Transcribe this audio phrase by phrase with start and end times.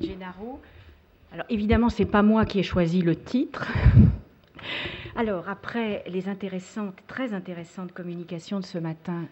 [0.00, 0.60] Gennaro.
[1.32, 3.72] Alors évidemment, c'est pas moi qui ai choisi le titre.
[5.16, 9.24] Alors après les intéressantes, très intéressantes communications de ce matin,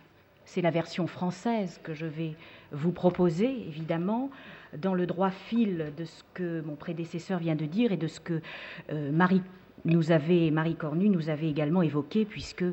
[0.45, 2.35] c'est la version française que je vais
[2.72, 4.30] vous proposer, évidemment,
[4.77, 8.21] dans le droit fil de ce que mon prédécesseur vient de dire et de ce
[8.21, 8.40] que
[8.90, 9.42] euh, Marie
[9.85, 12.65] nous avait, Marie Cornu nous avait également évoqué, puisque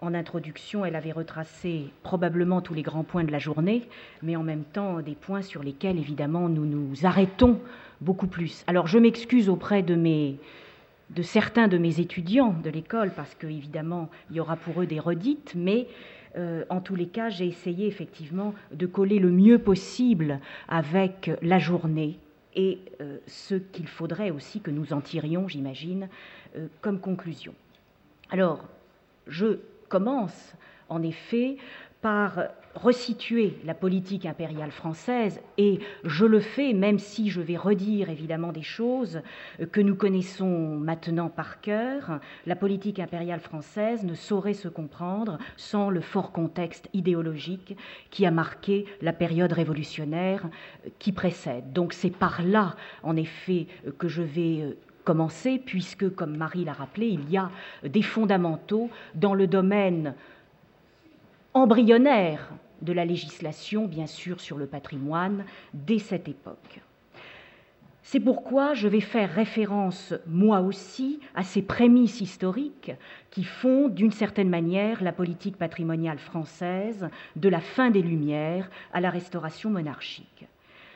[0.00, 3.88] en introduction, elle avait retracé probablement tous les grands points de la journée,
[4.22, 7.60] mais en même temps des points sur lesquels, évidemment, nous nous arrêtons
[8.00, 8.62] beaucoup plus.
[8.66, 10.34] Alors, je m'excuse auprès de,
[11.22, 15.54] certains de mes étudiants de l'école, parce qu'évidemment, il y aura pour eux des redites,
[15.56, 15.88] mais
[16.36, 21.58] euh, en tous les cas, j'ai essayé effectivement de coller le mieux possible avec la
[21.58, 22.18] journée
[22.54, 26.08] et euh, ce qu'il faudrait aussi que nous en tirions, j'imagine,
[26.56, 27.54] euh, comme conclusion.
[28.30, 28.64] Alors,
[29.26, 29.58] je
[29.88, 30.54] commence
[30.88, 31.56] en effet
[32.00, 32.38] par
[32.76, 38.52] resituer la politique impériale française, et je le fais même si je vais redire évidemment
[38.52, 39.22] des choses
[39.72, 42.20] que nous connaissons maintenant par cœur.
[42.44, 47.76] La politique impériale française ne saurait se comprendre sans le fort contexte idéologique
[48.10, 50.46] qui a marqué la période révolutionnaire
[50.98, 51.72] qui précède.
[51.72, 53.66] Donc c'est par là, en effet,
[53.98, 57.50] que je vais commencer, puisque, comme Marie l'a rappelé, il y a
[57.84, 60.14] des fondamentaux dans le domaine
[61.54, 62.50] embryonnaire
[62.82, 66.80] de la législation, bien sûr, sur le patrimoine dès cette époque.
[68.02, 72.92] C'est pourquoi je vais faire référence, moi aussi, à ces prémices historiques
[73.30, 79.00] qui font, d'une certaine manière, la politique patrimoniale française de la fin des Lumières à
[79.00, 80.46] la restauration monarchique.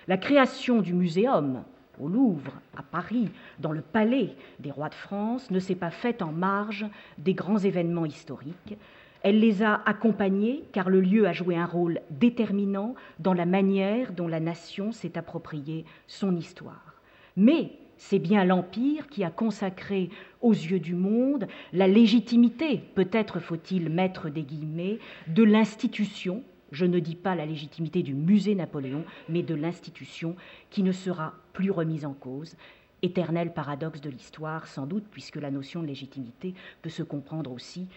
[0.09, 1.65] La création du muséum
[2.01, 6.23] au Louvre, à Paris, dans le palais des rois de France, ne s'est pas faite
[6.23, 6.87] en marge
[7.19, 8.77] des grands événements historiques,
[9.23, 14.13] elle les a accompagnés car le lieu a joué un rôle déterminant dans la manière
[14.13, 16.95] dont la nation s'est appropriée son histoire.
[17.37, 20.09] Mais c'est bien l'Empire qui a consacré
[20.41, 24.99] aux yeux du monde la légitimité, peut-être faut-il mettre des guillemets,
[25.29, 26.43] de l'institution,
[26.73, 30.37] je ne dis pas la légitimité du musée Napoléon, mais de l'institution
[30.71, 32.57] qui ne sera plus remise en cause.
[33.03, 37.89] Éternel paradoxe de l'histoire, sans doute, puisque la notion de légitimité peut se comprendre aussi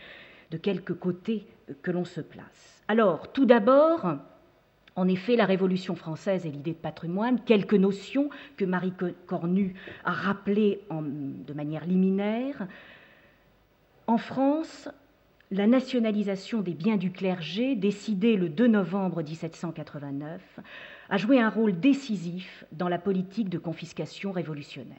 [0.52, 1.46] de quelque côté
[1.82, 2.82] que l'on se place.
[2.88, 4.06] Alors, tout d'abord,
[4.96, 8.94] en effet, la Révolution française et l'idée de patrimoine, quelques notions que Marie
[9.26, 9.74] Cornu
[10.06, 12.68] a rappelées de manière liminaire.
[14.06, 14.90] En France,
[15.54, 20.42] la nationalisation des biens du clergé, décidée le 2 novembre 1789,
[21.10, 24.98] a joué un rôle décisif dans la politique de confiscation révolutionnaire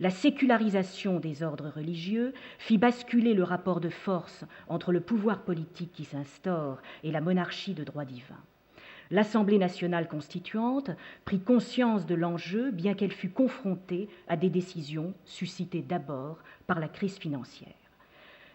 [0.00, 5.92] la sécularisation des ordres religieux fit basculer le rapport de force entre le pouvoir politique
[5.92, 8.42] qui s'instaure et la monarchie de droit divin.
[9.12, 10.90] L'Assemblée nationale constituante
[11.24, 16.88] prit conscience de l'enjeu, bien qu'elle fût confrontée à des décisions suscitées d'abord par la
[16.88, 17.81] crise financière.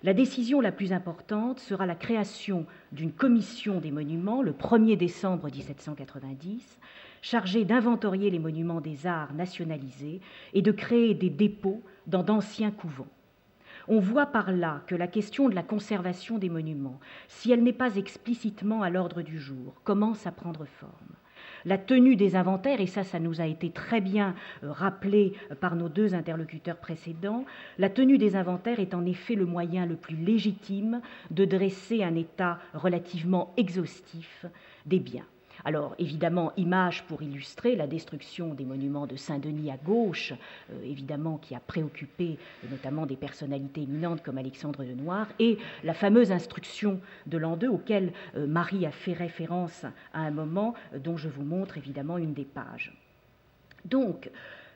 [0.04, 5.50] La décision la plus importante sera la création d'une commission des monuments le 1er décembre
[5.50, 6.78] 1790,
[7.24, 10.22] chargé d'inventorier les monuments des arts nationalisés
[10.54, 13.08] et de créer des dépôts dans d'anciens couvents.
[13.88, 17.74] On voit par là que la question de la conservation des monuments, si elle n'est
[17.74, 21.17] pas explicitement à l'ordre du jour, commence à prendre forme.
[21.68, 25.56] La tenue des inventaires, et ça, ça nous a été très bien euh, rappelé euh,
[25.56, 27.44] par nos deux interlocuteurs précédents,
[27.78, 32.16] la tenue des inventaires est en effet le moyen le plus légitime de dresser un
[32.16, 34.46] état relativement exhaustif
[34.86, 35.26] des biens.
[35.66, 40.34] Alors évidemment, image pour illustrer la destruction des monuments de Saint-Denis à gauche,
[40.72, 45.58] euh, évidemment qui a préoccupé euh, notamment des personnalités éminentes comme Alexandre de Noir, et
[45.84, 50.74] la fameuse instruction de l'an 2 auquel euh, Marie a fait référence à un moment
[50.96, 52.94] dont je vous montre évidemment une des pages.
[53.86, 54.30] Donc,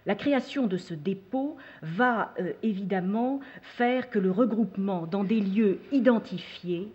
[0.06, 2.34] la création de ce dépôt va
[2.64, 6.92] évidemment faire que le regroupement dans des lieux identifiés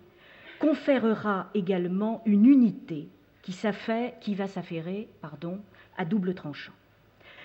[0.59, 3.07] conférera également une unité
[4.21, 5.07] qui, va s'affairer
[5.97, 6.73] à double tranchant.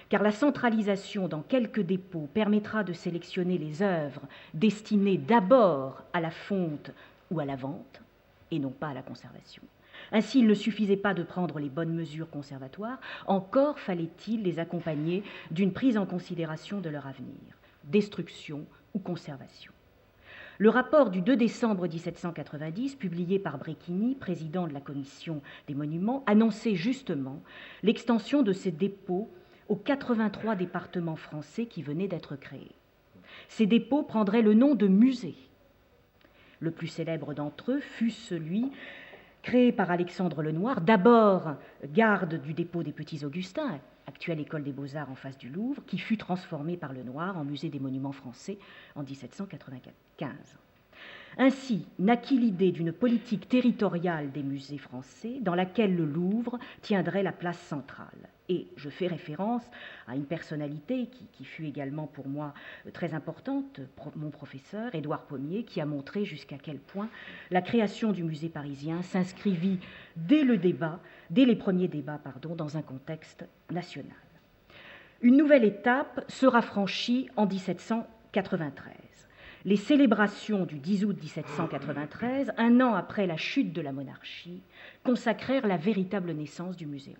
[0.08, 4.22] Car la centralisation dans quelques dépôts permettra de sélectionner les œuvres
[4.52, 6.90] destinées d'abord à la fonte
[7.30, 8.02] ou à la vente,
[8.50, 9.62] et non pas à la conservation.
[10.10, 15.22] Ainsi, il ne suffisait pas de prendre les bonnes mesures conservatoires, encore fallait-il les accompagner
[15.50, 19.72] d'une prise en considération de leur avenir, destruction ou conservation.
[20.62, 26.22] Le rapport du 2 décembre 1790, publié par Brecchini, président de la commission des monuments,
[26.24, 27.42] annonçait justement
[27.82, 29.28] l'extension de ces dépôts
[29.68, 32.76] aux 83 départements français qui venaient d'être créés.
[33.48, 35.34] Ces dépôts prendraient le nom de musées.
[36.60, 38.70] Le plus célèbre d'entre eux fut celui
[39.42, 41.56] créé par Alexandre Lenoir, d'abord
[41.86, 45.98] garde du dépôt des Petits Augustins, actuelle école des beaux-arts en face du Louvre, qui
[45.98, 48.58] fut transformée par le Noir en musée des monuments français
[48.94, 50.58] en 1795.
[51.38, 57.32] Ainsi naquit l'idée d'une politique territoriale des musées français dans laquelle le Louvre tiendrait la
[57.32, 58.28] place centrale.
[58.48, 59.62] Et je fais référence
[60.06, 62.52] à une personnalité qui, fut également pour moi
[62.92, 63.80] très importante,
[64.16, 67.08] mon professeur Édouard Pommier, qui a montré jusqu'à quel point
[67.50, 69.78] la création du musée parisien s'inscrivit
[70.16, 71.00] dès le débat,
[71.30, 72.20] dès les premiers débats,
[72.56, 74.16] dans un contexte national.
[75.22, 79.11] Une nouvelle étape sera franchie en 1793
[79.64, 84.62] les célébrations du 10 août 1793, un an après la chute de la monarchie,
[85.04, 87.16] consacrèrent la véritable naissance du muséum.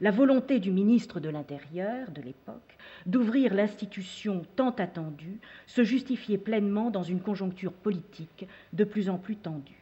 [0.00, 2.76] La volonté du ministre de l'Intérieur de l'époque
[3.06, 9.36] d'ouvrir l'institution tant attendue se justifiait pleinement dans une conjoncture politique de plus en plus
[9.36, 9.74] tendue.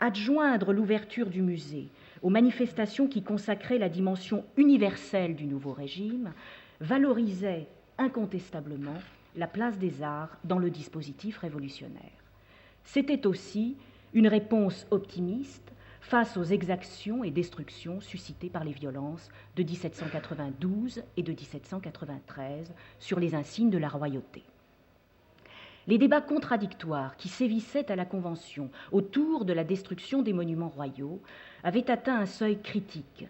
[0.00, 1.88] Adjoindre l'ouverture du musée
[2.22, 6.32] aux manifestations qui consacraient la dimension universelle du nouveau régime
[6.80, 8.98] valorisait incontestablement
[9.36, 12.24] la place des arts dans le dispositif révolutionnaire.
[12.84, 13.76] C'était aussi
[14.14, 21.22] une réponse optimiste face aux exactions et destructions suscitées par les violences de 1792 et
[21.22, 24.44] de 1793 sur les insignes de la royauté.
[25.88, 31.20] Les débats contradictoires qui sévissaient à la Convention autour de la destruction des monuments royaux
[31.62, 33.26] avaient atteint un seuil critique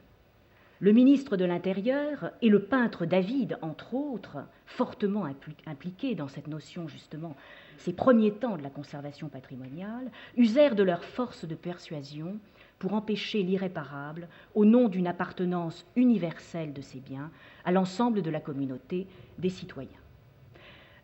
[0.78, 5.26] le ministre de l'Intérieur et le peintre David, entre autres, fortement
[5.67, 7.34] impliqués dans cette notion justement,
[7.78, 12.38] ces premiers temps de la conservation patrimoniale, usèrent de leur force de persuasion
[12.78, 17.31] pour empêcher l'irréparable au nom d'une appartenance universelle de ces biens
[17.64, 19.06] à l'ensemble de la communauté
[19.38, 19.88] des citoyens.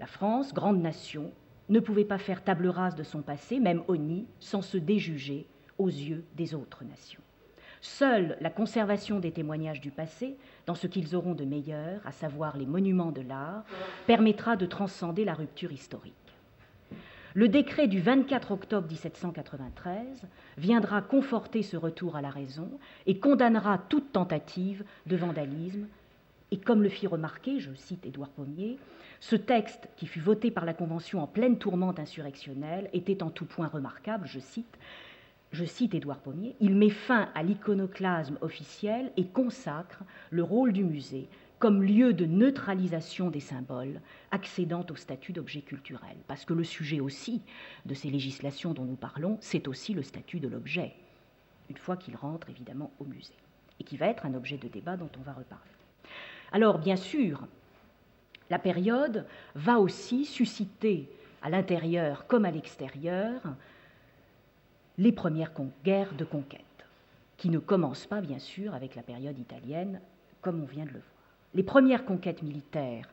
[0.00, 1.32] La France, grande nation,
[1.70, 5.46] ne pouvait pas faire table rase de son passé, même honni, sans se déjuger
[5.78, 7.22] aux yeux des autres nations.
[7.82, 10.36] Seule la conservation des témoignages du passé,
[10.66, 13.64] dans ce qu'ils auront de meilleur, à savoir les monuments de l'art,
[14.06, 16.14] permettra de transcender la rupture historique.
[17.34, 22.70] Le décret du 24 octobre 1793 viendra conforter ce retour à la raison
[23.06, 25.88] et condamnera toute tentative de vandalisme.
[26.52, 28.78] Et comme le fit remarquer, je cite Édouard Pommier,
[29.18, 33.46] ce texte, qui fut voté par la Convention en pleine tourmente insurrectionnelle, était en tout
[33.46, 34.78] point remarquable, je cite,
[35.52, 40.82] je cite Édouard Pommier, il met fin à l'iconoclasme officiel et consacre le rôle du
[40.84, 41.28] musée
[41.58, 44.00] comme lieu de neutralisation des symboles
[44.32, 46.16] accédant au statut d'objet culturel.
[46.26, 47.42] Parce que le sujet aussi
[47.86, 50.92] de ces législations dont nous parlons, c'est aussi le statut de l'objet,
[51.70, 53.36] une fois qu'il rentre évidemment au musée,
[53.78, 55.70] et qui va être un objet de débat dont on va reparler.
[56.50, 57.46] Alors, bien sûr,
[58.50, 61.08] la période va aussi susciter
[61.42, 63.40] à l'intérieur comme à l'extérieur
[64.98, 65.52] les premières
[65.84, 66.60] guerres de conquête,
[67.36, 70.00] qui ne commencent pas, bien sûr, avec la période italienne,
[70.40, 71.06] comme on vient de le voir.
[71.54, 73.08] Les premières conquêtes militaires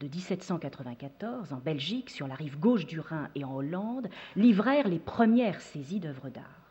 [0.00, 4.98] de 1794 en Belgique, sur la rive gauche du Rhin et en Hollande, livrèrent les
[4.98, 6.62] premières saisies d'œuvres d'art.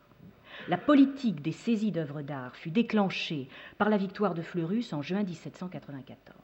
[0.68, 3.48] La politique des saisies d'œuvres d'art fut déclenchée
[3.78, 6.36] par la victoire de Fleurus en juin 1794.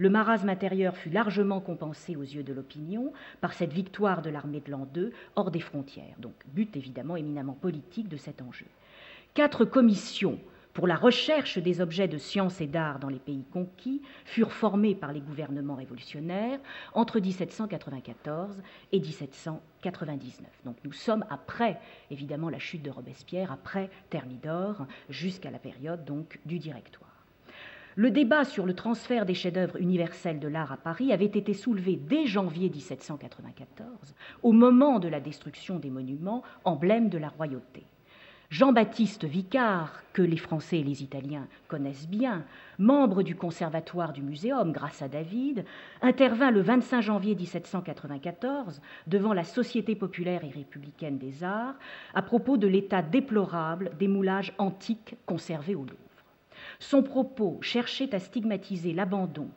[0.00, 3.12] Le marasme intérieur fut largement compensé aux yeux de l'opinion
[3.42, 7.52] par cette victoire de l'armée de l'an 2 hors des frontières, donc but évidemment éminemment
[7.52, 8.64] politique de cet enjeu.
[9.34, 10.38] Quatre commissions
[10.72, 14.94] pour la recherche des objets de science et d'art dans les pays conquis furent formées
[14.94, 16.60] par les gouvernements révolutionnaires
[16.94, 20.48] entre 1794 et 1799.
[20.64, 21.78] Donc nous sommes après,
[22.10, 27.09] évidemment, la chute de Robespierre, après Thermidor, jusqu'à la période donc du Directoire.
[28.00, 32.00] Le débat sur le transfert des chefs-d'œuvre universels de l'art à Paris avait été soulevé
[32.02, 37.84] dès janvier 1794, au moment de la destruction des monuments, emblèmes de la royauté.
[38.48, 42.46] Jean-Baptiste Vicard, que les Français et les Italiens connaissent bien,
[42.78, 45.66] membre du Conservatoire du Muséum grâce à David,
[46.00, 51.78] intervint le 25 janvier 1794 devant la Société populaire et républicaine des arts
[52.14, 56.09] à propos de l'état déplorable des moulages antiques conservés au Louvre.
[56.80, 59.48] Son propos cherchait à stigmatiser l'abandon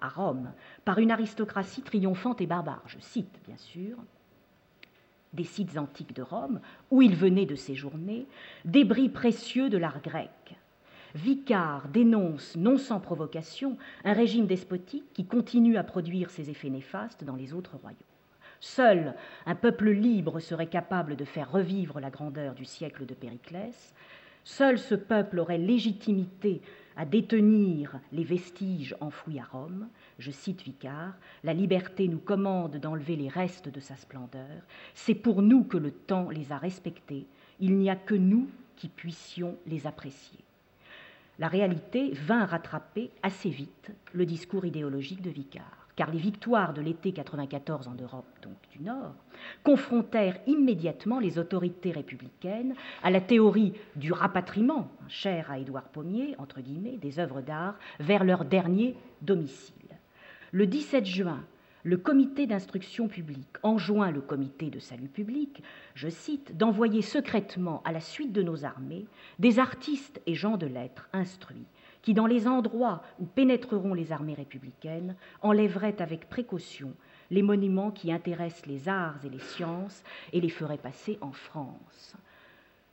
[0.00, 0.52] à Rome
[0.84, 3.96] par une aristocratie triomphante et barbare, je cite bien sûr,
[5.32, 6.60] des sites antiques de Rome
[6.90, 8.26] où il venait de séjourner,
[8.64, 10.30] débris précieux de l'art grec.
[11.14, 17.24] Vicard dénonce, non sans provocation, un régime despotique qui continue à produire ses effets néfastes
[17.24, 17.98] dans les autres royaumes.
[18.60, 19.14] Seul
[19.46, 23.94] un peuple libre serait capable de faire revivre la grandeur du siècle de Périclès,
[24.48, 26.62] Seul ce peuple aurait légitimité
[26.96, 29.88] à détenir les vestiges enfouis à Rome.
[30.18, 31.12] Je cite Vicard,
[31.44, 34.62] La liberté nous commande d'enlever les restes de sa splendeur.
[34.94, 37.26] C'est pour nous que le temps les a respectés.
[37.60, 40.40] Il n'y a que nous qui puissions les apprécier.
[41.38, 46.80] la réalité vint rattraper assez vite le discours idéologique de Vicard car les victoires de
[46.80, 49.16] l'été 94 en Europe, donc du Nord,
[49.64, 56.60] confrontèrent immédiatement les autorités républicaines à la théorie du rapatriement, cher à Édouard Pommier, entre
[56.60, 59.74] guillemets, des œuvres d'art vers leur dernier domicile.
[60.52, 61.44] Le 17 juin,
[61.82, 65.64] le comité d'instruction publique enjoint le comité de salut public,
[65.96, 69.06] je cite, d'envoyer secrètement à la suite de nos armées
[69.40, 71.66] des artistes et gens de lettres instruits
[72.08, 76.94] qui, dans les endroits où pénétreront les armées républicaines, enlèveraient avec précaution
[77.30, 82.16] les monuments qui intéressent les arts et les sciences et les feraient passer en France.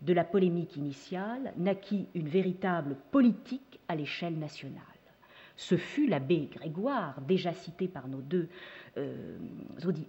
[0.01, 4.83] De la polémique initiale naquit une véritable politique à l'échelle nationale.
[5.55, 8.49] Ce fut l'abbé Grégoire, déjà cité par nos deux
[8.97, 9.37] euh,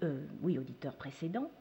[0.02, 1.52] euh, auditeurs précédents,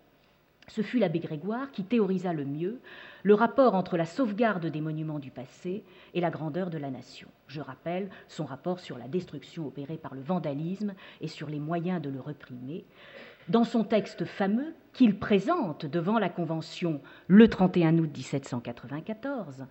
[0.67, 2.79] ce fut l'abbé Grégoire qui théorisa le mieux
[3.23, 7.27] le rapport entre la sauvegarde des monuments du passé et la grandeur de la nation.
[7.47, 12.01] Je rappelle son rapport sur la destruction opérée par le vandalisme et sur les moyens
[12.01, 12.85] de le réprimer.
[13.49, 19.65] Dans son texte fameux qu'il présente devant la Convention le 31 août 1794,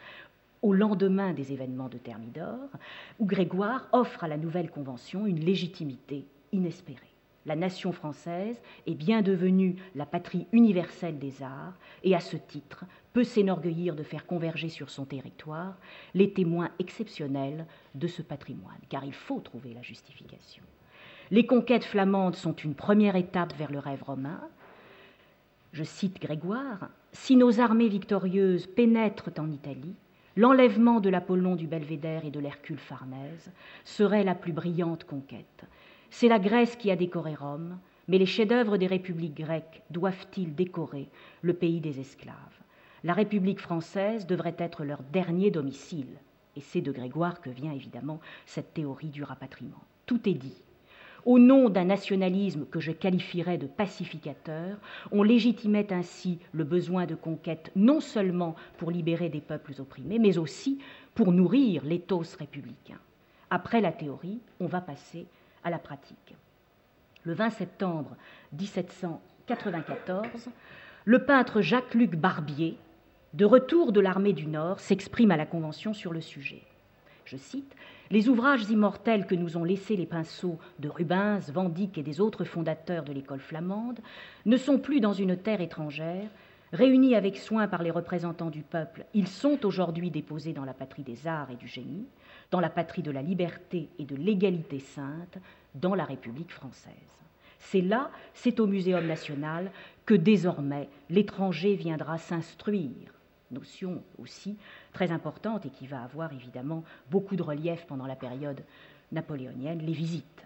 [0.62, 2.70] au lendemain des événements de Thermidor,
[3.18, 7.13] où Grégoire offre à la nouvelle Convention une légitimité inespérée
[7.46, 12.84] la nation française est bien devenue la patrie universelle des arts et à ce titre
[13.12, 15.76] peut s'énorgueillir de faire converger sur son territoire
[16.14, 20.64] les témoins exceptionnels de ce patrimoine, car il faut trouver la justification.
[21.30, 24.40] Les conquêtes flamandes sont une première étape vers le rêve romain.
[25.72, 29.94] Je cite Grégoire, Si nos armées victorieuses pénètrent en Italie,
[30.36, 33.52] l'enlèvement de l'Apollon du Belvédère et de l'Hercule Farnèse
[33.84, 35.64] serait la plus brillante conquête
[36.16, 41.08] c'est la Grèce qui a décoré Rome, mais les chefs-d'œuvre des républiques grecques doivent-ils décorer
[41.42, 42.36] le pays des esclaves?
[43.02, 46.06] La République française devrait être leur dernier domicile.
[46.54, 49.82] Et c'est de Grégoire que vient évidemment cette théorie du rapatriement.
[50.06, 50.54] Tout est dit.
[51.24, 54.78] Au nom d'un nationalisme que je qualifierais de pacificateur,
[55.10, 60.38] on légitimait ainsi le besoin de conquête non seulement pour libérer des peuples opprimés, mais
[60.38, 60.78] aussi
[61.16, 63.00] pour nourrir l'éthos républicain.
[63.50, 65.26] Après la théorie, on va passer
[65.64, 66.36] à la pratique.
[67.24, 68.16] Le 20 septembre
[68.52, 70.48] 1794,
[71.06, 72.78] le peintre Jacques-Luc Barbier,
[73.32, 76.62] de retour de l'armée du Nord, s'exprime à la Convention sur le sujet.
[77.24, 77.74] Je cite
[78.10, 82.44] Les ouvrages immortels que nous ont laissés les pinceaux de Rubens, Vandyck et des autres
[82.44, 84.00] fondateurs de l'école flamande
[84.44, 86.28] ne sont plus dans une terre étrangère.
[86.72, 91.04] Réunis avec soin par les représentants du peuple, ils sont aujourd'hui déposés dans la patrie
[91.04, 92.06] des arts et du génie
[92.50, 95.38] dans la patrie de la liberté et de l'égalité sainte,
[95.74, 96.92] dans la République française.
[97.58, 99.72] C'est là, c'est au Muséum national,
[100.06, 103.12] que désormais l'étranger viendra s'instruire.
[103.50, 104.56] Notion aussi
[104.92, 108.62] très importante et qui va avoir évidemment beaucoup de relief pendant la période
[109.10, 110.44] napoléonienne, les visites,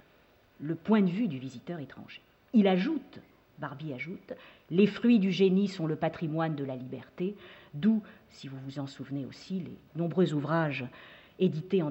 [0.61, 2.23] le point de vue du visiteur étranger.
[2.55, 3.21] Il ajoute,
[3.59, 4.33] Barbie ajoute,
[4.71, 7.37] les fruits du génie sont le patrimoine de la liberté,
[7.75, 10.87] d'où, si vous vous en souvenez aussi, les nombreux ouvrages
[11.39, 11.91] édité en,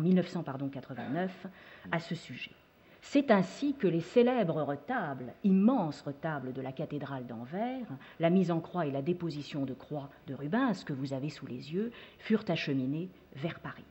[0.00, 1.46] 1989
[1.90, 2.52] à ce sujet.
[3.00, 7.86] C'est ainsi que les célèbres retables, immenses retables de la cathédrale d'Anvers,
[8.20, 11.46] la mise en croix et la déposition de croix de Rubens que vous avez sous
[11.46, 13.84] les yeux, furent acheminés vers Paris.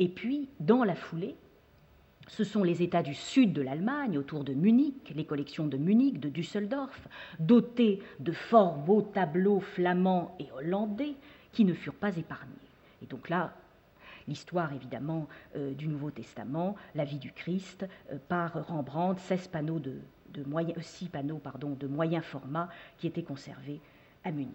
[0.00, 1.36] Et puis, dans la foulée,
[2.32, 6.18] ce sont les États du sud de l'Allemagne, autour de Munich, les collections de Munich,
[6.18, 7.06] de Düsseldorf,
[7.38, 11.14] dotées de fort beaux tableaux flamands et hollandais,
[11.52, 12.54] qui ne furent pas épargnés.
[13.02, 13.52] Et donc là,
[14.26, 19.78] l'histoire évidemment euh, du Nouveau Testament, la vie du Christ, euh, par Rembrandt, 16 panneaux
[19.78, 20.00] de,
[20.32, 23.82] de moyen, 6 panneaux pardon, de moyen format qui étaient conservés
[24.24, 24.54] à Munich.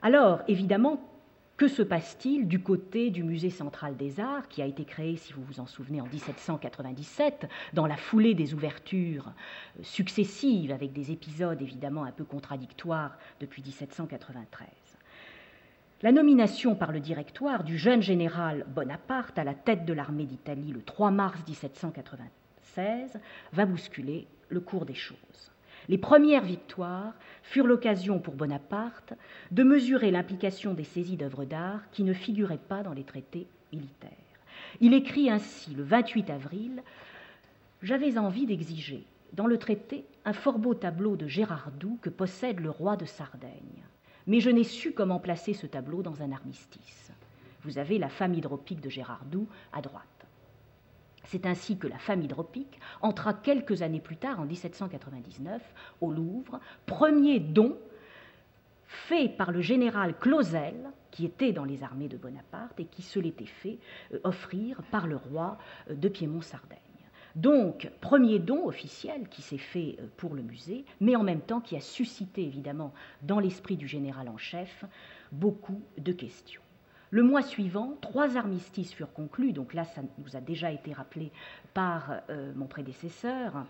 [0.00, 1.11] Alors, évidemment,
[1.62, 5.32] que se passe-t-il du côté du Musée central des arts, qui a été créé, si
[5.32, 11.12] vous vous en souvenez, en 1797, dans la foulée des ouvertures euh, successives, avec des
[11.12, 14.66] épisodes évidemment un peu contradictoires depuis 1793
[16.02, 20.72] la nomination par le directoire du jeune général Bonaparte à la tête de l'armée d'Italie
[20.72, 23.20] le 3 mars 1796
[23.52, 25.51] va bousculer le cours des choses.
[25.88, 29.14] Les premières victoires furent l'occasion pour Bonaparte
[29.50, 34.10] de mesurer l'implication des saisies d'œuvres d'art qui ne figuraient pas dans les traités militaires.
[34.80, 36.82] Il écrit ainsi le 28 avril
[37.82, 42.60] J'avais envie d'exiger dans le traité un fort beau tableau de Gérard Doux que possède
[42.60, 43.82] le roi de Sardaigne
[44.26, 47.10] mais je n'ai su comment placer ce tableau dans un armistice.
[47.64, 50.04] Vous avez la femme hydropique de Gérard Doux à droite.
[51.24, 55.62] C'est ainsi que la femme hydropique entra quelques années plus tard, en 1799,
[56.00, 57.76] au Louvre, premier don
[58.86, 63.18] fait par le général Clausel, qui était dans les armées de Bonaparte et qui se
[63.18, 63.78] l'était fait
[64.12, 65.58] euh, offrir par le roi
[65.90, 66.78] euh, de Piémont-Sardaigne.
[67.34, 71.60] Donc, premier don officiel qui s'est fait euh, pour le musée, mais en même temps
[71.60, 74.84] qui a suscité évidemment dans l'esprit du général en chef
[75.30, 76.61] beaucoup de questions.
[77.12, 81.30] Le mois suivant, trois armistices furent conclus, donc là, ça nous a déjà été rappelé
[81.74, 82.22] par
[82.56, 83.66] mon prédécesseur.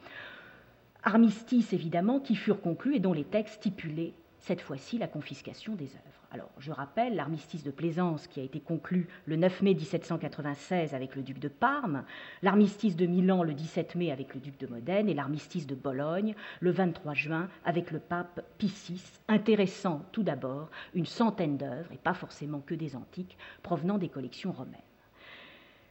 [1.02, 5.86] Armistices, évidemment, qui furent conclus et dont les textes stipulaient cette fois-ci la confiscation des
[5.86, 6.22] œuvres.
[6.32, 11.14] Alors, je rappelle l'armistice de Plaisance qui a été conclu le 9 mai 1796 avec
[11.14, 12.04] le duc de Parme,
[12.42, 16.34] l'armistice de Milan le 17 mai avec le duc de Modène et l'armistice de Bologne
[16.60, 21.98] le 23 juin avec le pape Pie VI, intéressant tout d'abord une centaine d'œuvres, et
[21.98, 24.80] pas forcément que des antiques, provenant des collections romaines.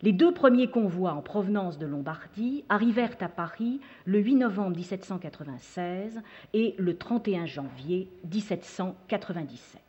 [0.03, 6.21] Les deux premiers convois en provenance de Lombardie arrivèrent à Paris le 8 novembre 1796
[6.53, 9.79] et le 31 janvier 1797.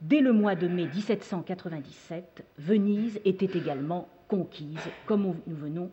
[0.00, 5.90] Dès le mois de mai 1797, Venise était également conquise, comme nous venons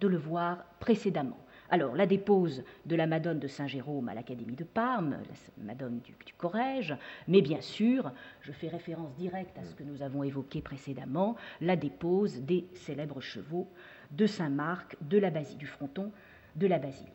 [0.00, 1.38] de le voir précédemment.
[1.70, 5.18] Alors, la dépose de la Madone de Saint-Jérôme à l'Académie de Parme,
[5.58, 6.96] la Madone du, Corrège,
[7.26, 8.10] mais bien sûr,
[8.40, 13.20] je fais référence directe à ce que nous avons évoqué précédemment, la dépose des célèbres
[13.20, 13.68] chevaux
[14.12, 16.10] de Saint-Marc, de la du fronton
[16.56, 17.12] de la basilique.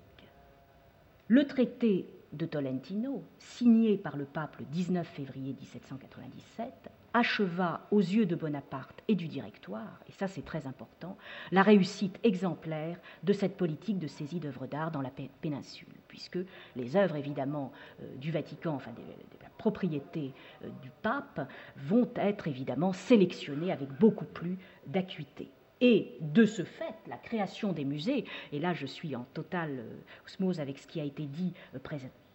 [1.28, 8.26] Le traité de Tolentino, signé par le pape le 19 février 1797, acheva aux yeux
[8.26, 11.18] de Bonaparte et du directoire, et ça c'est très important,
[11.52, 16.40] la réussite exemplaire de cette politique de saisie d'œuvres d'art dans la péninsule, puisque
[16.76, 22.48] les œuvres évidemment euh, du Vatican, enfin de, la propriété euh, du pape, vont être
[22.48, 25.50] évidemment sélectionnées avec beaucoup plus d'acuité.
[25.82, 30.26] Et de ce fait, la création des musées, et là je suis en totale euh,
[30.26, 31.54] osmose avec ce qui a été dit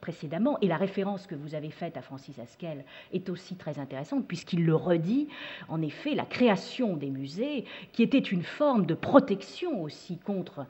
[0.00, 4.26] précédemment, et la référence que vous avez faite à Francis Askel est aussi très intéressante,
[4.26, 5.28] puisqu'il le redit,
[5.68, 10.66] en effet, la création des musées, qui était une forme de protection aussi contre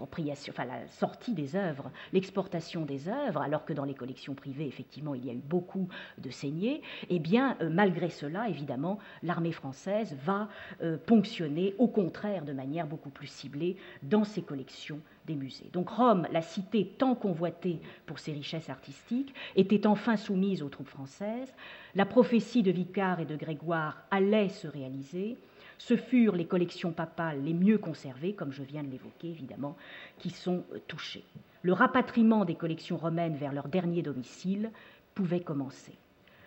[0.00, 5.14] enfin la sortie des œuvres, l'exportation des œuvres, alors que dans les collections privées, effectivement,
[5.14, 10.16] il y a eu beaucoup de saignées, eh bien, euh, malgré cela, évidemment, l'armée française
[10.24, 10.48] va
[10.82, 15.68] euh, ponctionner, au contraire, de manière beaucoup plus ciblée, dans ses collections des musées.
[15.72, 20.88] Donc Rome, la cité tant convoitée pour ses richesses artistiques, était enfin soumise aux troupes
[20.88, 21.52] françaises.
[21.94, 25.36] La prophétie de Vicard et de Grégoire allait se réaliser.
[25.78, 29.76] Ce furent les collections papales les mieux conservées, comme je viens de l'évoquer évidemment,
[30.18, 31.24] qui sont euh, touchées.
[31.62, 34.70] Le rapatriement des collections romaines vers leur dernier domicile
[35.14, 35.92] pouvait commencer.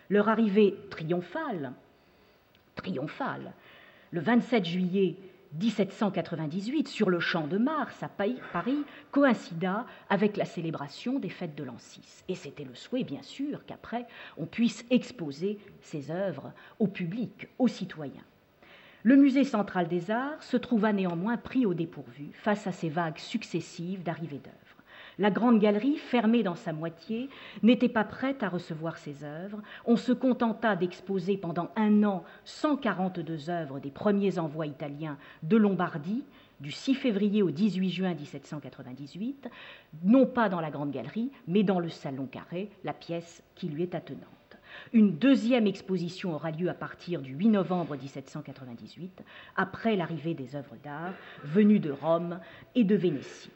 [0.08, 1.72] Leur arrivée triomphale,
[2.74, 3.52] triomphale,
[4.12, 5.16] le 27 juillet
[5.58, 11.64] 1798, sur le champ de Mars à Paris, coïncida avec la célébration des fêtes de
[11.64, 12.24] l'an 6.
[12.28, 17.68] Et c'était le souhait, bien sûr, qu'après, on puisse exposer ces œuvres au public, aux
[17.68, 18.24] citoyens.
[19.02, 23.16] Le musée central des arts se trouva néanmoins pris au dépourvu face à ces vagues
[23.16, 24.56] successives d'arrivées d'œuvres.
[25.18, 27.30] La grande galerie, fermée dans sa moitié,
[27.62, 29.62] n'était pas prête à recevoir ces œuvres.
[29.86, 36.24] On se contenta d'exposer pendant un an 142 œuvres des premiers envois italiens de Lombardie,
[36.60, 39.48] du 6 février au 18 juin 1798,
[40.04, 43.82] non pas dans la grande galerie, mais dans le salon carré, la pièce qui lui
[43.82, 44.39] est attenante.
[44.92, 49.22] Une deuxième exposition aura lieu à partir du 8 novembre 1798,
[49.56, 52.40] après l'arrivée des œuvres d'art venues de Rome
[52.74, 53.50] et de Vénétie.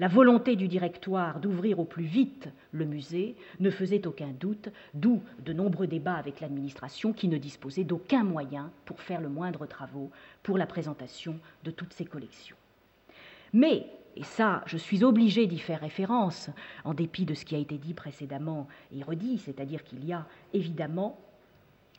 [0.00, 5.22] La volonté du directoire d'ouvrir au plus vite le musée ne faisait aucun doute, d'où
[5.44, 10.10] de nombreux débats avec l'administration qui ne disposait d'aucun moyen pour faire le moindre travaux
[10.42, 12.56] pour la présentation de toutes ces collections.
[13.52, 13.84] Mais
[14.16, 16.50] et ça, je suis obligé d'y faire référence,
[16.84, 20.26] en dépit de ce qui a été dit précédemment et redit, c'est-à-dire qu'il y a
[20.52, 21.18] évidemment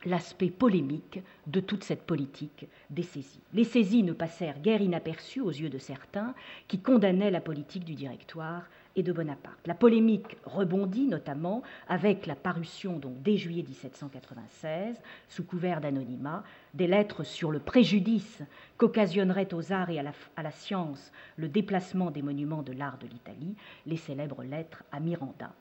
[0.06, 3.40] l'aspect polémique de toute cette politique des saisies.
[3.52, 6.34] Les saisies ne passèrent guère inaperçues aux yeux de certains
[6.68, 8.64] qui condamnaient la politique du directoire
[8.96, 9.66] et de Bonaparte.
[9.66, 16.86] La polémique rebondit notamment avec la parution, donc dès juillet 1796, sous couvert d'anonymat, des
[16.86, 18.42] lettres sur le préjudice
[18.76, 23.06] qu'occasionnerait aux arts et à à la, science le déplacement des monuments de l'art de
[23.06, 23.54] l'Italie,
[23.86, 25.52] les célèbres lettres à Miranda.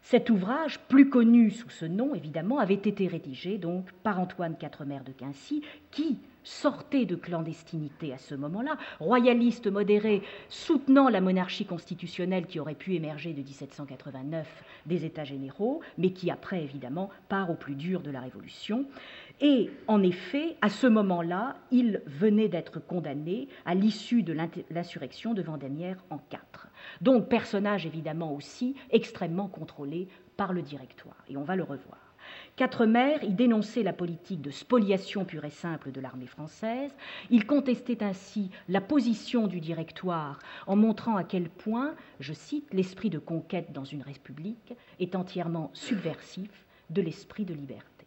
[0.00, 5.00] Cet ouvrage, plus connu sous ce nom évidemment, avait été rédigé donc par Antoine Quatremer
[5.04, 12.46] de Quincy, qui, sortait de clandestinité à ce moment-là, royaliste modéré, soutenant la monarchie constitutionnelle
[12.46, 14.46] qui aurait pu émerger de 1789
[14.86, 18.86] des États généraux, mais qui après, évidemment, part au plus dur de la Révolution,
[19.40, 24.36] Et en effet, à ce moment-là, il venait d'être condamné à l'issue de
[24.70, 26.68] l'insurrection de Vendémiaire en 4.
[27.00, 31.98] Donc personnage évidemment aussi extrêmement contrôlé par le directoire, et on va le revoir.
[32.56, 36.94] Quatre maires y dénonçaient la politique de spoliation pure et simple de l'armée française.
[37.30, 43.10] Il contestait ainsi la position du directoire en montrant à quel point, je cite, l'esprit
[43.10, 47.97] de conquête dans une république est entièrement subversif de l'esprit de liberté.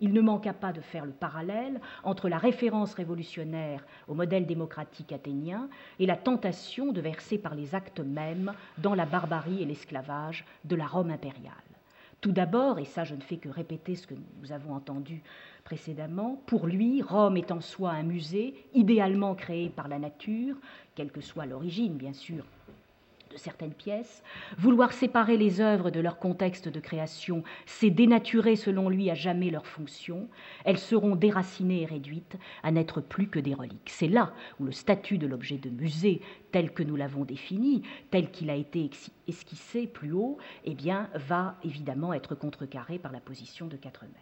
[0.00, 5.12] Il ne manqua pas de faire le parallèle entre la référence révolutionnaire au modèle démocratique
[5.12, 10.44] athénien et la tentation de verser par les actes mêmes dans la barbarie et l'esclavage
[10.64, 11.52] de la Rome impériale.
[12.20, 15.22] Tout d'abord, et ça je ne fais que répéter ce que nous avons entendu
[15.64, 20.56] précédemment, pour lui, Rome est en soi un musée idéalement créé par la nature,
[20.94, 22.44] quelle que soit l'origine bien sûr
[23.30, 24.22] de certaines pièces.
[24.58, 29.50] Vouloir séparer les œuvres de leur contexte de création, c'est dénaturer selon lui à jamais
[29.50, 30.28] leur fonction.
[30.64, 33.90] Elles seront déracinées et réduites à n'être plus que des reliques.
[33.90, 36.20] C'est là où le statut de l'objet de musée,
[36.52, 38.90] tel que nous l'avons défini, tel qu'il a été
[39.26, 44.14] esquissé plus haut, eh bien, va évidemment être contrecarré par la position de Quatremère.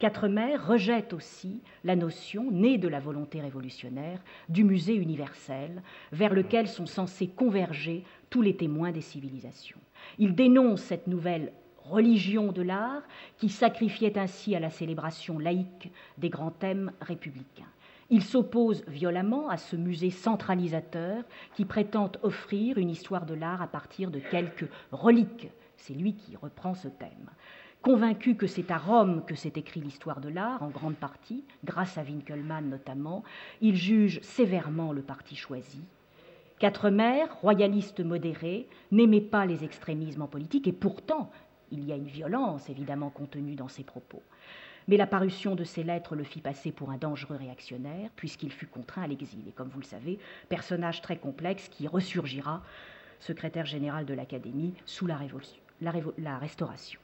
[0.00, 6.66] Quatremère rejette aussi la notion, née de la volonté révolutionnaire, du musée universel, vers lequel
[6.66, 8.02] sont censés converger
[8.34, 9.78] tous les témoins des civilisations.
[10.18, 11.52] Il dénonce cette nouvelle
[11.84, 13.02] religion de l'art
[13.38, 17.70] qui sacrifiait ainsi à la célébration laïque des grands thèmes républicains.
[18.10, 21.22] Il s'oppose violemment à ce musée centralisateur
[21.54, 25.48] qui prétend offrir une histoire de l'art à partir de quelques reliques.
[25.76, 27.30] C'est lui qui reprend ce thème.
[27.82, 31.98] Convaincu que c'est à Rome que s'est écrit l'histoire de l'art, en grande partie, grâce
[31.98, 33.22] à Winkelmann notamment,
[33.60, 35.84] il juge sévèrement le parti choisi
[36.64, 41.30] Quatremère, royaliste modéré, n'aimait pas les extrémismes en politique et pourtant
[41.70, 44.22] il y a une violence évidemment contenue dans ses propos.
[44.88, 48.66] Mais la parution de ses lettres le fit passer pour un dangereux réactionnaire, puisqu'il fut
[48.66, 49.46] contraint à l'exil.
[49.46, 52.62] Et comme vous le savez, personnage très complexe qui ressurgira,
[53.20, 55.20] secrétaire général de l'Académie, sous la,
[55.82, 57.00] la Restauration.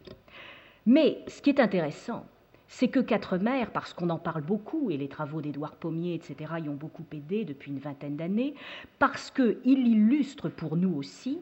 [0.86, 2.24] Mais ce qui est intéressant,
[2.72, 6.52] c'est que Quatre Mères, parce qu'on en parle beaucoup, et les travaux d'Édouard Pommier, etc.,
[6.64, 8.54] y ont beaucoup aidé depuis une vingtaine d'années,
[9.00, 11.40] parce qu'il illustre pour nous aussi,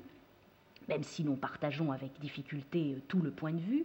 [0.88, 3.84] même si nous partageons avec difficulté euh, tout le point de vue,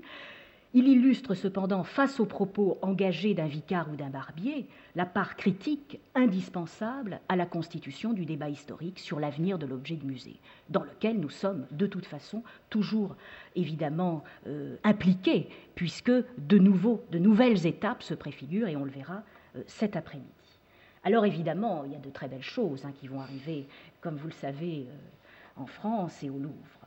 [0.74, 6.00] il illustre cependant, face aux propos engagés d'un vicaire ou d'un barbier, la part critique
[6.16, 11.20] indispensable à la constitution du débat historique sur l'avenir de l'objet de musée, dans lequel
[11.20, 13.16] nous sommes de toute façon toujours
[13.56, 19.22] évidemment euh, impliqués, puisque de, nouveau, de nouvelles étapes se préfigurent, et on le verra
[19.56, 20.28] euh, cet après-midi.
[21.04, 23.68] Alors évidemment, il y a de très belles choses hein, qui vont arriver,
[24.02, 26.83] comme vous le savez, euh, en France et au Louvre.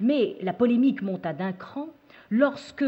[0.00, 1.88] Mais la polémique monta d'un cran
[2.30, 2.84] Lorsque,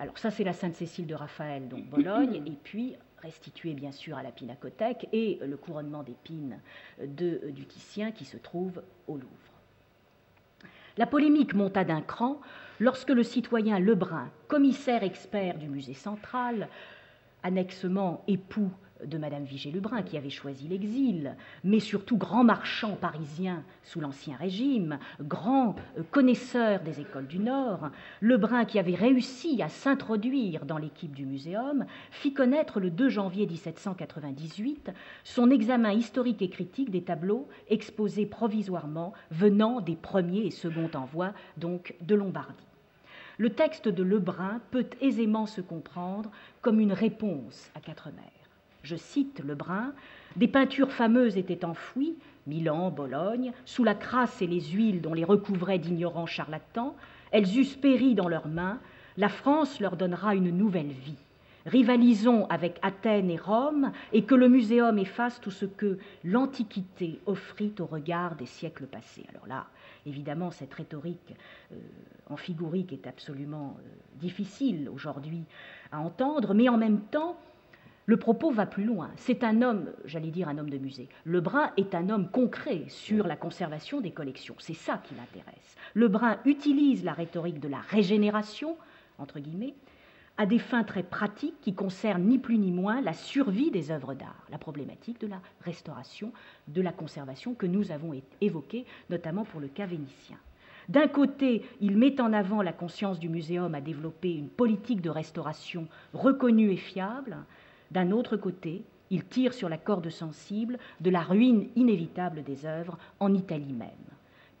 [0.00, 4.22] alors ça c'est la Sainte-Cécile de Raphaël, donc Bologne, et puis restituée bien sûr à
[4.22, 6.58] la Pinacothèque, et le couronnement d'épines
[7.00, 9.26] de, du Titien qui se trouve au Louvre.
[10.96, 12.40] La polémique monta d'un cran
[12.80, 16.68] lorsque le citoyen Lebrun, commissaire expert du musée central,
[17.42, 18.70] annexement époux
[19.06, 24.98] de Madame Vigée-Lebrun, qui avait choisi l'exil, mais surtout grand marchand parisien sous l'Ancien Régime,
[25.20, 31.14] grand euh, connaisseur des écoles du Nord, Lebrun, qui avait réussi à s'introduire dans l'équipe
[31.14, 34.90] du Muséum, fit connaître le 2 janvier 1798
[35.24, 41.32] son examen historique et critique des tableaux exposés provisoirement venant des premiers et seconds envois,
[41.56, 42.54] donc de Lombardie.
[43.38, 48.39] Le texte de Lebrun peut aisément se comprendre comme une réponse à Quatremère
[48.82, 49.92] je cite Lebrun,
[50.36, 52.16] des peintures fameuses étaient enfouies,
[52.46, 56.94] Milan, Bologne, sous la crasse et les huiles dont les recouvraient d'ignorants charlatans,
[57.30, 58.80] elles eussent péri dans leurs mains,
[59.16, 61.18] la France leur donnera une nouvelle vie.
[61.66, 67.74] Rivalisons avec Athènes et Rome, et que le muséum efface tout ce que l'Antiquité offrit
[67.80, 69.26] au regard des siècles passés.
[69.28, 69.66] Alors là,
[70.06, 71.34] évidemment, cette rhétorique
[71.72, 71.76] euh,
[72.30, 73.88] amphigorique est absolument euh,
[74.18, 75.44] difficile aujourd'hui
[75.92, 77.38] à entendre, mais en même temps,
[78.10, 79.12] le propos va plus loin.
[79.14, 81.08] C'est un homme, j'allais dire un homme de musée.
[81.24, 84.56] Lebrun est un homme concret sur la conservation des collections.
[84.58, 85.76] C'est ça qui l'intéresse.
[85.94, 88.76] Lebrun utilise la rhétorique de la régénération,
[89.18, 89.74] entre guillemets,
[90.38, 94.14] à des fins très pratiques qui concernent ni plus ni moins la survie des œuvres
[94.14, 96.32] d'art, la problématique de la restauration,
[96.66, 100.36] de la conservation que nous avons évoquée, notamment pour le cas vénitien.
[100.88, 105.10] D'un côté, il met en avant la conscience du muséum à développer une politique de
[105.10, 107.36] restauration reconnue et fiable,
[107.90, 112.98] d'un autre côté, il tire sur la corde sensible de la ruine inévitable des œuvres
[113.18, 113.88] en Italie même.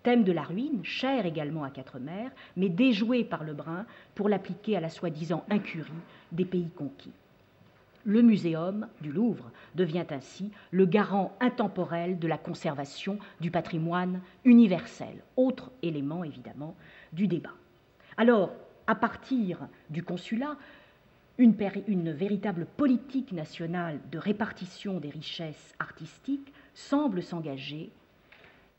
[0.02, 4.80] Thème de la ruine, cher également à Quatremère, mais déjoué par Lebrun pour l'appliquer à
[4.80, 5.92] la soi-disant incurie
[6.32, 7.12] des pays conquis.
[8.04, 15.22] Le muséum du Louvre devient ainsi le garant intemporel de la conservation du patrimoine universel,
[15.36, 16.74] autre élément évidemment
[17.12, 17.52] du débat.
[18.16, 18.52] Alors,
[18.86, 19.58] à partir
[19.90, 20.56] du consulat,
[21.40, 27.90] une, véritable politique nationale de répartition des richesses artistiques semble s'engager,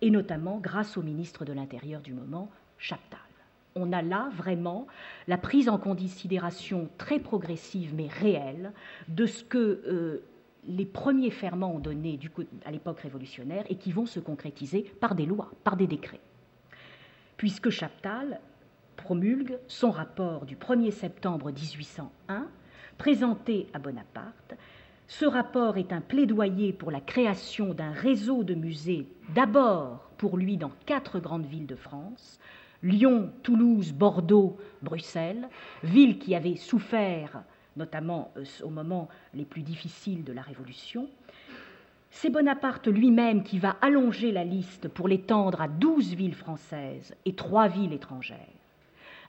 [0.02, 3.19] et notamment grâce au ministre de l'Intérieur du moment, Chaptal
[3.76, 4.86] on a là vraiment
[5.30, 8.74] la prise en considération très progressive mais réelle
[9.08, 10.24] de ce que euh,
[10.67, 12.19] les premiers ferments ont donné
[12.65, 16.19] à l'époque révolutionnaire et qui vont se concrétiser par des lois, par des décrets.
[17.38, 18.41] Puisque Chaptal
[19.02, 22.48] promulgue son rapport du 1er septembre 1801,
[23.00, 24.54] présenté à Bonaparte.
[25.08, 30.56] Ce rapport est un plaidoyer pour la création d'un réseau de musées, d'abord pour lui
[30.56, 32.40] dans quatre grandes villes de France,
[32.84, 35.50] Lyon, Toulouse, Bordeaux, Bruxelles,
[35.82, 37.44] villes qui avaient souffert,
[37.78, 41.10] notamment euh, au moment les plus difficiles de la Révolution.
[42.12, 47.34] C'est Bonaparte lui-même qui va allonger la liste pour l'étendre à douze villes françaises et
[47.34, 48.61] trois villes étrangères.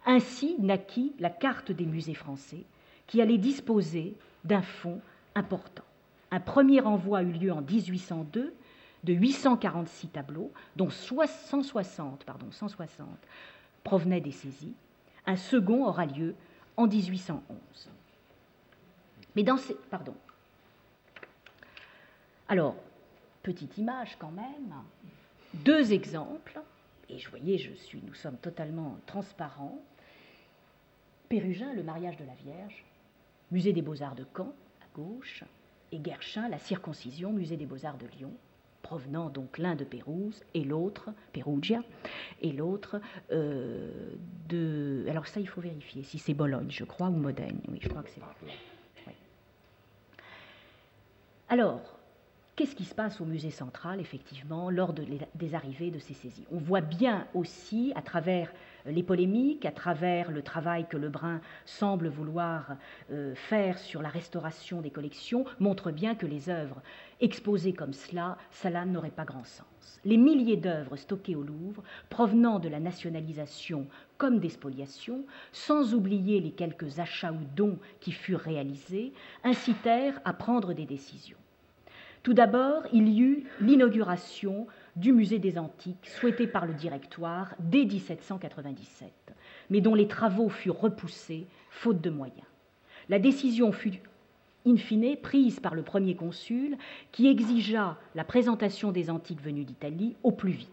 [0.04, 2.64] Ainsi naquit la carte des musées français,
[3.06, 5.00] qui allait disposer d'un fonds
[5.34, 5.84] important.
[6.30, 8.54] Un premier envoi eut lieu en 1802
[9.04, 13.06] de 846 tableaux, dont 160, pardon, 160
[13.84, 14.74] provenaient des saisies.
[15.26, 16.34] Un second aura lieu
[16.76, 17.90] en 1811.
[19.36, 19.74] Mais dans ces.
[19.90, 20.14] Pardon.
[22.48, 22.76] Alors,
[23.42, 24.74] petite image quand même.
[25.54, 26.60] Deux exemples.
[27.08, 29.78] Et je voyais, je suis, nous sommes totalement transparents.
[31.32, 32.84] Pérugin, le mariage de la Vierge,
[33.50, 35.44] musée des beaux-arts de Caen, à gauche,
[35.90, 38.34] et Guerchin, la circoncision, musée des beaux-arts de Lyon,
[38.82, 41.80] provenant donc l'un de Pérouse et l'autre, Perugia,
[42.42, 44.12] et l'autre euh,
[44.50, 45.06] de...
[45.08, 47.62] Alors ça, il faut vérifier si c'est Bologne, je crois, ou Modène.
[47.70, 48.20] Oui, je crois que c'est...
[51.48, 51.98] Alors,
[52.54, 56.46] Qu'est-ce qui se passe au musée central, effectivement, lors des arrivées de ces saisies?
[56.52, 58.52] On voit bien aussi, à travers
[58.84, 62.76] les polémiques, à travers le travail que Lebrun semble vouloir
[63.10, 66.82] euh, faire sur la restauration des collections, montre bien que les œuvres
[67.22, 70.00] exposées comme cela, cela n'aurait pas grand sens.
[70.04, 73.86] Les milliers d'œuvres stockées au Louvre, provenant de la nationalisation
[74.18, 80.34] comme des spoliations, sans oublier les quelques achats ou dons qui furent réalisés, incitèrent à
[80.34, 81.38] prendre des décisions.
[82.22, 87.84] Tout d'abord, il y eut l'inauguration du musée des Antiques, souhaité par le directoire dès
[87.84, 89.10] 1797,
[89.70, 92.46] mais dont les travaux furent repoussés faute de moyens.
[93.08, 93.94] La décision fut
[94.64, 96.76] in fine prise par le premier consul
[97.10, 100.68] qui exigea la présentation des antiques venues d'Italie au plus vite.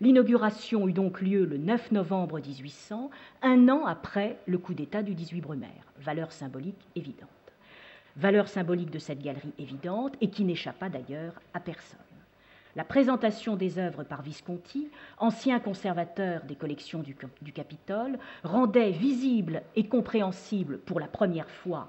[0.00, 3.10] L'inauguration eut donc lieu le 9 novembre 1800,
[3.42, 7.28] un an après le coup d'État du 18 Brumaire, valeur symbolique évidente
[8.16, 11.98] valeur symbolique de cette galerie évidente et qui n'échappa d'ailleurs à personne.
[12.76, 19.86] La présentation des œuvres par Visconti, ancien conservateur des collections du, Capitole, rendait visible et
[19.88, 21.88] compréhensible pour la première fois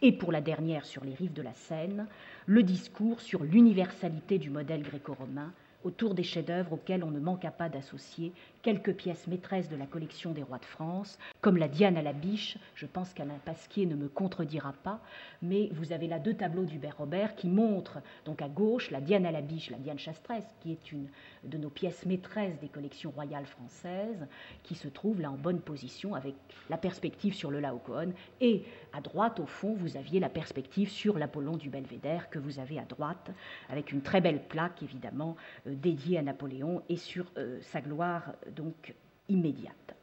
[0.00, 2.06] et pour la dernière sur les rives de la Seine
[2.46, 5.52] le discours sur l'universalité du modèle gréco-romain
[5.84, 10.30] autour des chefs-d'œuvre auxquels on ne manqua pas d'associer quelques pièces maîtresses de la collection
[10.30, 12.58] des rois de France, comme la Diane à la biche.
[12.74, 15.00] Je pense qu'Alain Pasquier ne me contredira pas,
[15.42, 19.26] mais vous avez là deux tableaux d'Hubert Robert qui montrent, donc à gauche, la Diane
[19.26, 21.08] à la biche, la Diane Chastresse, qui est une
[21.44, 24.26] de nos pièces maîtresses des collections royales françaises,
[24.62, 26.34] qui se trouve là en bonne position avec
[26.70, 28.12] la perspective sur le Laocoon.
[28.40, 32.60] Et à droite, au fond, vous aviez la perspective sur l'Apollon du Belvédère, que vous
[32.60, 33.32] avez à droite,
[33.68, 38.34] avec une très belle plaque, évidemment, euh, dédiée à Napoléon et sur euh, sa gloire
[38.54, 38.94] donc
[39.28, 39.94] immédiate.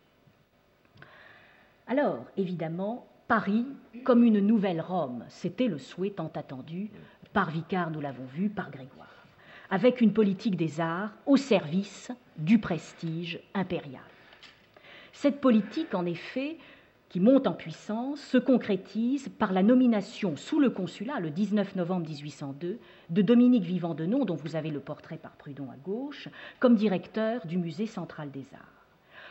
[1.87, 3.65] Alors, évidemment, Paris
[4.03, 6.89] comme une nouvelle Rome, c'était le souhait tant attendu
[7.33, 9.25] par Vicard, nous l'avons vu, par Grégoire,
[9.69, 14.01] avec une politique des arts au service du prestige impérial.
[15.13, 16.57] Cette politique, en effet,
[17.09, 22.07] qui monte en puissance, se concrétise par la nomination sous le consulat, le 19 novembre
[22.07, 22.77] 1802,
[23.09, 27.47] de Dominique Vivant Denon, dont vous avez le portrait par Prudhon à gauche, comme directeur
[27.47, 28.85] du Musée central des arts.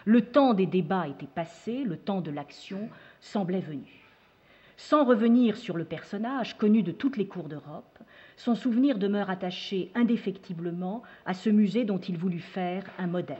[0.04, 2.88] Le temps des débats était passé, le temps de l'action
[3.20, 4.04] semblait venu.
[4.76, 7.98] Sans revenir sur le personnage connu de toutes les cours d'Europe,
[8.36, 13.36] son souvenir demeure attaché indéfectiblement à ce musée dont il voulut faire un modèle.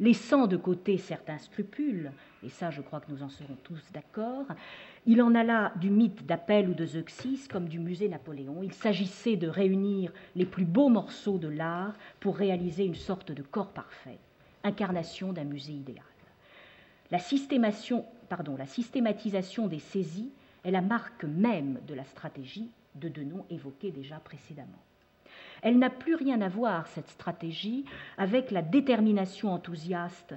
[0.00, 2.12] Laissant de côté certains scrupules,
[2.44, 4.46] et ça je crois que nous en serons tous d'accord,
[5.06, 8.62] il en alla du mythe d'Appel ou de Zeuxis comme du musée Napoléon.
[8.62, 13.42] Il s'agissait de réunir les plus beaux morceaux de l'art pour réaliser une sorte de
[13.42, 14.18] corps parfait,
[14.64, 16.04] incarnation d'un musée idéal.
[17.10, 17.18] La,
[18.28, 20.30] pardon, la systématisation des saisies
[20.64, 24.82] est la marque même de la stratégie de Denon évoquée déjà précédemment.
[25.62, 27.84] Elle n'a plus rien à voir, cette stratégie,
[28.16, 30.34] avec la détermination enthousiaste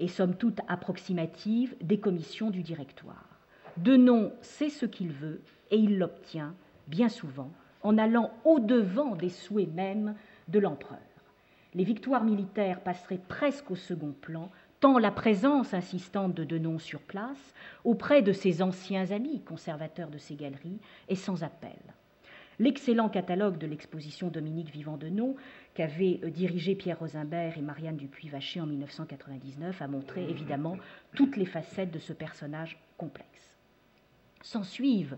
[0.00, 3.28] et somme toute approximative des commissions du directoire.
[3.76, 6.54] Denon sait ce qu'il veut et il l'obtient
[6.86, 7.50] bien souvent
[7.82, 10.14] en allant au-devant des souhaits mêmes
[10.48, 10.98] de l'empereur.
[11.74, 17.00] Les victoires militaires passeraient presque au second plan, tant la présence insistante de Denon sur
[17.00, 17.54] place,
[17.84, 20.78] auprès de ses anciens amis conservateurs de ces galeries,
[21.08, 21.78] est sans appel.
[22.58, 25.36] L'excellent catalogue de l'exposition Dominique Vivant Denon,
[25.74, 30.76] qu'avaient euh, dirigé Pierre Rosenberg et Marianne Dupuis-Vaché en 1999, a montré évidemment
[31.14, 33.56] toutes les facettes de ce personnage complexe.
[34.42, 35.16] S'en suivent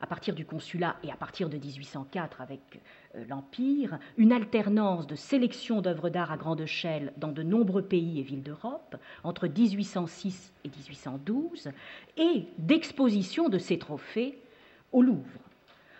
[0.00, 2.80] à partir du consulat et à partir de 1804 avec
[3.14, 8.18] euh, l'Empire, une alternance de sélection d'œuvres d'art à grande échelle dans de nombreux pays
[8.18, 11.70] et villes d'Europe entre 1806 et 1812
[12.16, 14.36] et d'exposition de ces trophées
[14.90, 15.41] au Louvre.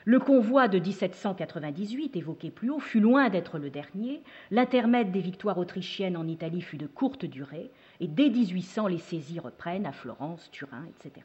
[0.05, 4.21] Le convoi de 1798, évoqué plus haut, fut loin d'être le dernier.
[4.51, 9.39] L'intermède des victoires autrichiennes en Italie fut de courte durée, et dès 1800, les saisies
[9.39, 11.25] reprennent à Florence, Turin, etc.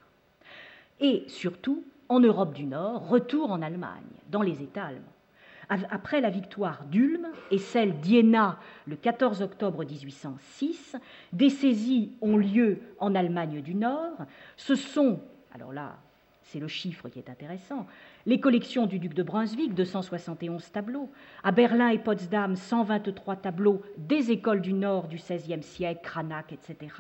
[0.99, 5.01] Et surtout, en Europe du Nord, retour en Allemagne, dans les États allemands.
[5.69, 10.95] Après la victoire d'Ulm et celle d'Iéna le 14 octobre 1806,
[11.33, 14.17] des saisies ont lieu en Allemagne du Nord.
[14.55, 15.19] Ce sont,
[15.53, 15.97] alors là,
[16.47, 17.86] c'est le chiffre qui est intéressant,
[18.25, 21.10] les collections du duc de Brunswick, 271 tableaux,
[21.43, 26.93] à Berlin et Potsdam, 123 tableaux des écoles du Nord du XVIe siècle, Cranach, etc.,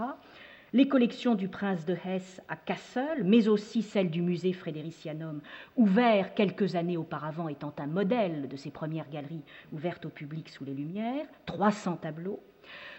[0.73, 5.39] les collections du prince de Hesse à Kassel, mais aussi celles du musée Frédéricianum,
[5.77, 10.65] ouvert quelques années auparavant étant un modèle de ces premières galeries ouvertes au public sous
[10.65, 12.41] les Lumières, 300 tableaux,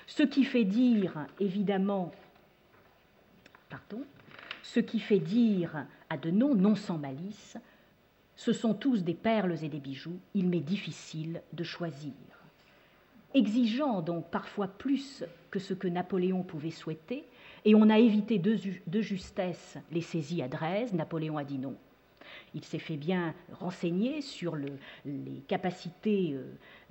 [0.06, 2.10] ce qui fait dire évidemment,
[3.68, 4.02] pardon,
[4.74, 7.56] ce qui fait dire à de non, non sans malice,
[8.36, 12.12] ce sont tous des perles et des bijoux, il m'est difficile de choisir.
[13.32, 17.24] Exigeant donc parfois plus que ce que Napoléon pouvait souhaiter,
[17.64, 20.94] et on a évité de, justesse les saisies à Dresde.
[20.94, 21.74] Napoléon a dit non.
[22.54, 26.44] Il s'est fait bien renseigner sur les capacités euh,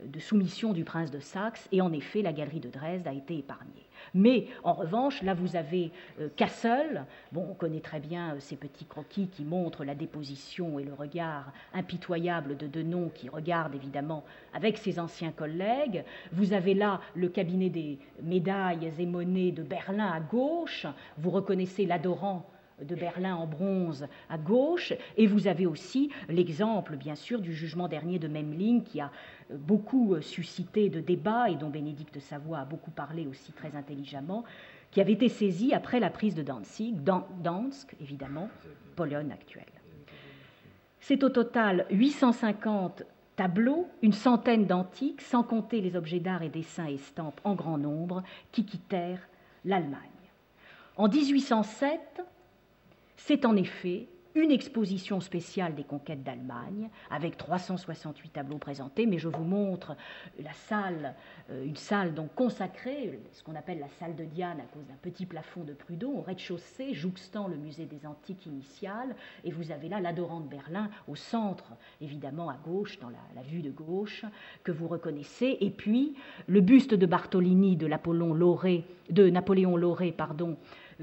[0.05, 3.37] de soumission du prince de Saxe, et en effet, la galerie de Dresde a été
[3.39, 3.87] épargnée.
[4.13, 7.05] Mais en revanche, là, vous avez euh, Cassel.
[7.31, 10.93] Bon, on connaît très bien euh, ces petits croquis qui montrent la déposition et le
[10.93, 16.03] regard impitoyable de Denon, qui regarde évidemment avec ses anciens collègues.
[16.31, 20.85] Vous avez là le cabinet des médailles et monnaies de Berlin à gauche.
[21.17, 22.49] Vous reconnaissez l'adorant
[22.81, 27.87] de Berlin en bronze à gauche, et vous avez aussi l'exemple, bien sûr, du jugement
[27.87, 29.11] dernier de Memling qui a
[29.51, 33.75] euh, beaucoup euh, suscité de débats et dont Bénédicte Savoie a beaucoup parlé aussi très
[33.75, 34.43] intelligemment,
[34.91, 38.49] qui avait été saisi après la prise de Danzig, Dansk, évidemment,
[38.95, 39.65] Pologne actuelle.
[40.99, 43.03] C'est au total 850
[43.35, 47.77] tableaux, une centaine d'antiques, sans compter les objets d'art et dessins et estampes en grand
[47.77, 49.27] nombre, qui quittèrent
[49.63, 50.01] l'Allemagne.
[50.95, 52.21] En 1807,
[53.17, 59.27] c'est en effet une exposition spéciale des conquêtes d'Allemagne, avec 368 tableaux présentés, mais je
[59.27, 59.95] vous montre
[60.39, 61.15] la salle,
[61.49, 64.97] euh, une salle donc consacrée, ce qu'on appelle la salle de Diane à cause d'un
[65.01, 69.89] petit plafond de Prud'homme, au rez-de-chaussée, jouxtant le musée des antiques initiales, et vous avez
[69.89, 74.25] là l'adorant de Berlin au centre, évidemment à gauche, dans la, vue de gauche,
[74.63, 76.15] que vous reconnaissez, et puis
[76.47, 80.57] le buste de Bartolini de, de Napoléon Lauré, pardon,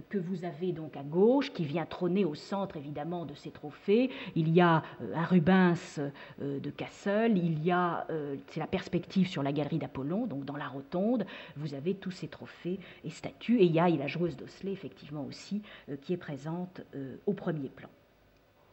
[0.09, 4.11] que vous avez donc à gauche, qui vient trôner au centre évidemment de ces trophées.
[4.35, 6.01] Il y a euh, un Rubens
[6.41, 10.45] euh, de Cassel, il y a, euh, c'est la perspective sur la galerie d'Apollon, donc
[10.45, 11.27] dans la rotonde,
[11.57, 15.25] vous avez tous ces trophées et statues, et il y a la joueuse d'Osley effectivement
[15.25, 15.63] aussi,
[16.03, 16.81] qui est présente
[17.27, 17.89] au premier plan.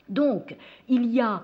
[0.10, 0.56] Donc,
[0.88, 1.44] il y a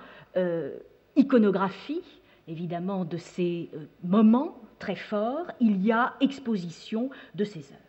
[1.16, 2.02] iconographie,
[2.48, 3.70] évidemment, de ces
[4.04, 7.87] moments très forts, il y a exposition de ces œuvres.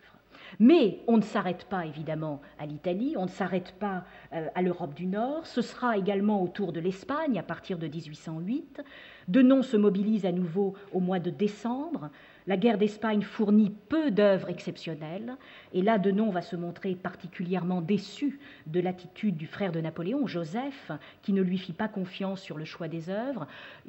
[0.61, 4.94] Mais on ne s'arrête pas évidemment à l'Italie, on ne s'arrête pas euh, à l'Europe
[4.94, 8.82] du Nord, ce sera également autour de l'Espagne à partir de 1808.
[9.28, 12.11] Denon se mobilise à nouveau au mois de décembre.
[12.46, 15.37] La guerre d'Espagne fournit peu d'œuvres exceptionnelles,
[15.74, 20.90] et là Denon va se montrer particulièrement déçu de l'attitude du frère de Napoléon, Joseph,
[21.20, 23.46] qui ne lui fit pas confiance sur le choix des œuvres.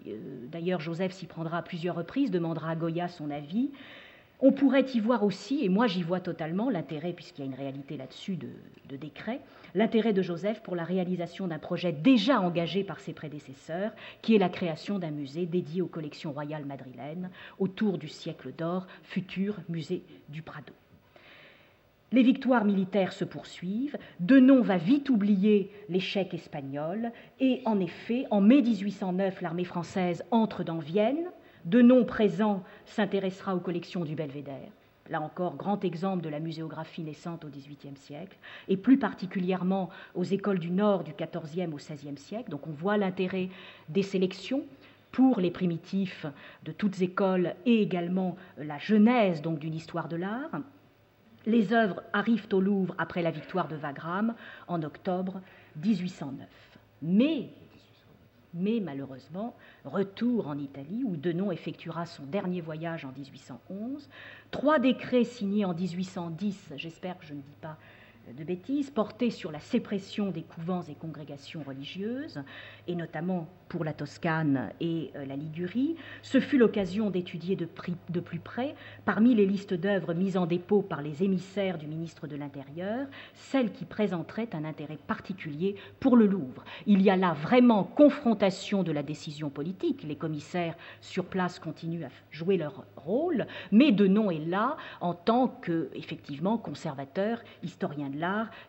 [0.07, 0.17] Euh,
[0.51, 3.71] d'ailleurs, Joseph s'y prendra à plusieurs reprises, demandera à Goya son avis.
[4.41, 7.57] On pourrait y voir aussi, et moi j'y vois totalement l'intérêt, puisqu'il y a une
[7.57, 9.41] réalité là-dessus de, décret,
[9.75, 14.39] l'intérêt de Joseph pour la réalisation d'un projet déjà engagé par ses prédécesseurs, qui est
[14.39, 17.29] la création d'un musée dédié aux collections royales madrilènes
[17.59, 20.73] autour du siècle d'or, futur musée du Prado.
[22.13, 27.11] Les victoires militaires se poursuivent, Denon va vite oublier l'échec espagnol,
[27.41, 31.29] et en effet, en mai 1809, l'armée française entre dans Vienne.
[31.65, 34.71] Denon, présent, s'intéressera aux collections du Belvédère
[35.09, 38.37] là encore, grand exemple de la muséographie naissante au XVIIIe siècle,
[38.67, 42.49] et plus particulièrement aux écoles du Nord du XIVe au XVIe siècle.
[42.49, 43.49] Donc on voit l'intérêt
[43.89, 44.63] des sélections
[45.11, 46.25] pour les primitifs
[46.63, 50.51] de toutes écoles et également la genèse donc d'une histoire de l'art.
[51.45, 54.35] Les œuvres arrivent au Louvre après la victoire de Wagram
[54.67, 55.41] en octobre
[55.83, 56.47] 1809.
[57.01, 57.49] Mais
[58.53, 64.09] mais malheureusement, retour en Italie, où Denon effectuera son dernier voyage en 1811.
[64.51, 67.77] Trois décrets signés en 1810, j'espère que je ne dis pas
[68.37, 72.41] de bêtises, portées sur la sépression des couvents et congrégations religieuses,
[72.87, 75.95] et notamment pour la Toscane et euh, la Ligurie.
[76.23, 77.67] Ce fut l'occasion d'étudier de,
[78.09, 78.75] de, plus près,
[79.05, 83.71] parmi les listes d'œuvres mises en dépôt par les émissaires du ministre de l'Intérieur, celles
[83.71, 86.63] qui présenteraient un intérêt particulier pour le Louvre.
[86.87, 90.03] Il y a là vraiment confrontation de la décision politique.
[90.03, 95.47] Les commissaires sur place continuent à jouer leur rôle, mais Denon est là en tant
[95.47, 98.18] que, effectivement, conservateur, historien de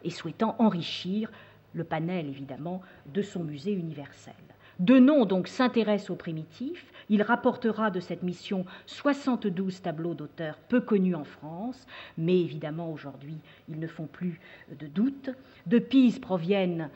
[0.05, 1.31] et souhaitant enrichir
[1.73, 2.81] le panel, évidemment,
[3.13, 4.35] de son musée universel.
[4.81, 6.91] Denon donc s'intéresse aux primitifs.
[7.11, 11.87] Il rapportera de cette mission 72 tableaux d'auteurs peu connus en France,
[12.17, 13.37] mais évidemment aujourd'hui
[13.69, 14.41] ils ne font plus
[14.79, 15.29] de doute.
[15.67, 16.89] De Pise proviennent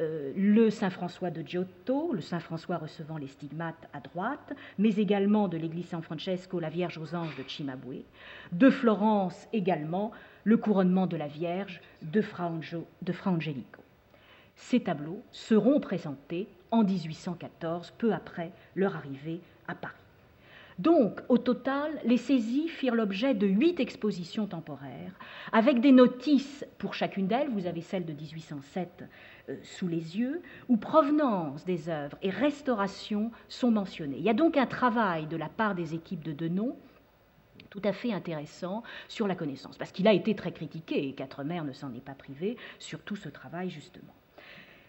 [0.00, 5.56] euh, le Saint-François de Giotto, le Saint-François recevant les stigmates à droite, mais également de
[5.56, 8.04] l'église San Francesco, la Vierge aux anges de Cimabue.
[8.52, 10.12] De Florence également,
[10.44, 12.50] le couronnement de la Vierge de Fra,
[13.26, 13.82] Angelico.
[14.56, 19.94] Ces tableaux seront présentés en 1814, peu après leur arrivée à Paris.
[20.78, 25.12] Donc, au total, les saisies firent l'objet de huit expositions temporaires,
[25.52, 29.04] avec des notices pour chacune d'elles, vous avez celle de 1807
[29.48, 34.16] euh, sous les yeux, où provenance des œuvres et restauration sont mentionnées.
[34.18, 36.74] Il y a donc un travail de la part des équipes de Denon
[37.72, 41.62] tout à fait intéressant sur la connaissance, parce qu'il a été très critiqué, et Quatremer
[41.62, 44.12] ne s'en est pas privé, sur tout ce travail justement.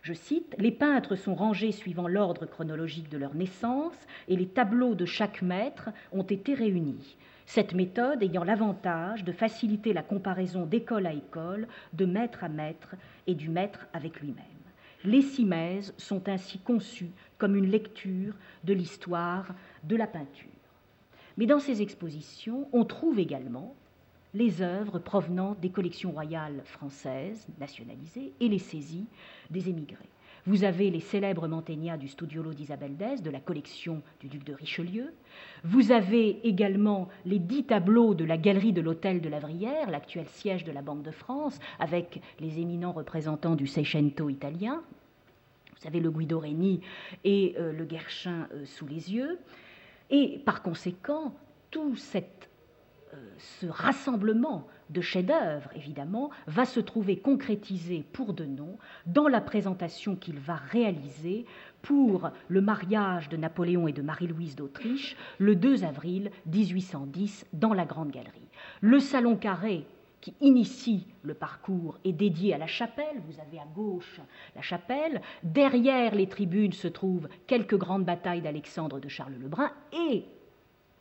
[0.02, 3.96] Je cite, Les peintres sont rangés suivant l'ordre chronologique de leur naissance
[4.28, 7.16] et les tableaux de chaque maître ont été réunis.
[7.46, 12.96] Cette méthode ayant l'avantage de faciliter la comparaison d'école à école, de maître à maître
[13.28, 14.44] et du maître avec lui-même.
[15.06, 18.34] Les simèses sont ainsi conçues comme une lecture
[18.66, 19.56] de l'histoire
[19.86, 20.50] de la peinture.
[21.38, 23.76] Mais dans ces expositions, on trouve également
[24.34, 29.06] les œuvres provenant des collections royales françaises nationalisées et les saisies
[29.50, 30.10] des émigrés.
[30.46, 34.54] Vous avez les célèbres manténias du Studiolo d'Isabelle d'Este, de la collection du duc de
[34.54, 35.14] Richelieu.
[35.64, 40.28] Vous avez également les dix tableaux de la galerie de l'Hôtel de la Vrière, l'actuel
[40.28, 44.82] siège de la Banque de France, avec les éminents représentants du Seicento italien.
[45.80, 46.82] Vous avez le Guido Reni
[47.24, 49.40] et euh, le Guerchin euh, sous les yeux.
[50.10, 51.34] Et par conséquent,
[51.72, 59.42] tout euh, ce rassemblement de chefs-d'œuvre, évidemment, va se trouver concrétisé pour Denon dans la
[59.42, 61.46] présentation qu'il va réaliser
[61.82, 67.86] pour le mariage de Napoléon et de Marie-Louise d'Autriche le 2 avril 1810 dans la
[67.86, 68.48] Grande Galerie.
[68.82, 69.86] Le salon carré
[70.24, 73.22] qui initie le parcours est dédié à la chapelle.
[73.28, 74.22] Vous avez à gauche
[74.56, 75.22] la chapelle.
[75.44, 80.24] Derrière les tribunes se trouvent quelques grandes batailles d'Alexandre de Charles le Brun et,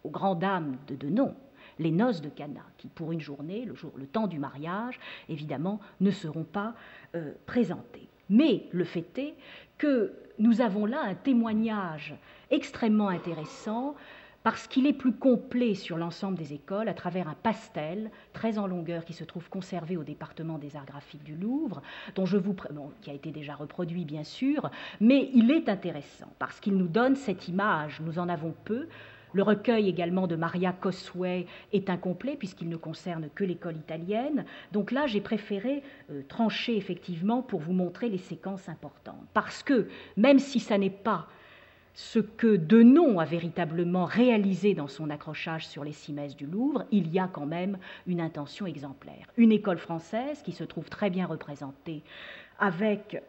[0.02, 1.36] aux grandes dames de Denon,
[1.78, 4.98] les noces de Cana, qui pour une journée, le, jour, le temps du mariage,
[5.28, 6.74] évidemment, ne seront pas
[7.14, 8.08] euh, présentées.
[8.28, 9.34] Mais le fait est
[9.78, 12.16] que nous avons là un témoignage
[12.50, 13.94] extrêmement intéressant
[14.42, 18.66] parce qu'il est plus complet sur l'ensemble des écoles à travers un pastel très en
[18.66, 21.82] longueur qui se trouve conservé au département des arts graphiques du Louvre,
[22.14, 22.54] dont je vous
[23.00, 24.70] qui a été déjà reproduit bien sûr,
[25.00, 28.88] mais il est intéressant parce qu'il nous donne cette image, nous en avons peu,
[29.32, 34.44] le recueil également de Maria Cosway est incomplet puisqu'il ne concerne que l'école italienne.
[34.72, 39.26] Donc là, j'ai préféré euh, trancher effectivement pour vous montrer les séquences importantes.
[39.32, 41.28] Parce que même si ça n'est pas
[41.94, 47.12] ce que Denon a véritablement réalisé dans son accrochage sur les cimaises du Louvre, il
[47.12, 49.26] y a quand même une intention exemplaire.
[49.36, 52.02] Une école française qui se trouve très bien représentée
[52.58, 53.22] avec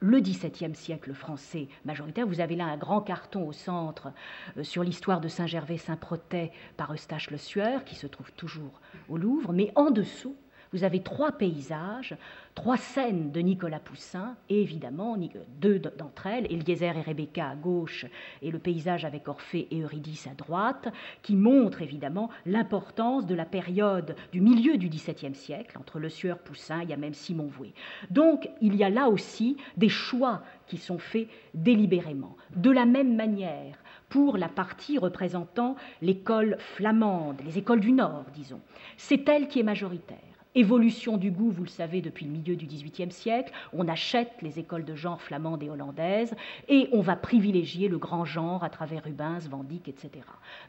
[0.00, 2.26] le XVIIe siècle français majoritaire.
[2.26, 4.12] Vous avez là un grand carton au centre
[4.56, 9.52] euh, sur l'histoire de Saint-Gervais-Saint-Protais par Eustache Le Sueur, qui se trouve toujours au Louvre,
[9.52, 10.34] mais en dessous,
[10.72, 12.16] Vous avez trois paysages,
[12.54, 15.16] trois scènes de Nicolas Poussin, et évidemment
[15.60, 18.06] deux d'entre elles, Eliezer et Rebecca à gauche,
[18.40, 20.86] et le paysage avec Orphée et Eurydice à droite,
[21.22, 26.38] qui montrent évidemment l'importance de la période du milieu du XVIIe siècle, entre Le Sieur,
[26.38, 27.72] Poussin, il y a même Simon Vouet.
[28.10, 32.36] Donc il y a là aussi des choix qui sont faits délibérément.
[32.54, 33.76] De la même manière,
[34.08, 38.60] pour la partie représentant l'école flamande, les écoles du Nord, disons.
[38.96, 40.29] C'est elle qui est majoritaire.
[40.56, 43.52] Évolution du goût, vous le savez, depuis le milieu du XVIIIe siècle.
[43.72, 46.34] On achète les écoles de genre flamandes et hollandaises
[46.68, 50.10] et on va privilégier le grand genre à travers Rubens, Van Dyck, etc.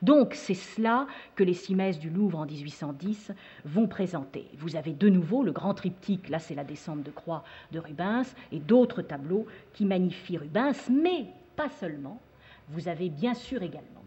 [0.04, 3.32] Donc c'est cela que les Cimaises du Louvre en 1810
[3.66, 4.46] vont présenter.
[4.60, 8.36] Vous avez de nouveau le grand triptyque, là c'est la descente de croix de Rubens,
[8.52, 11.26] et d'autres tableaux qui magnifient Rubens, mais
[11.56, 12.22] pas seulement,
[12.70, 14.01] vous avez bien sûr également.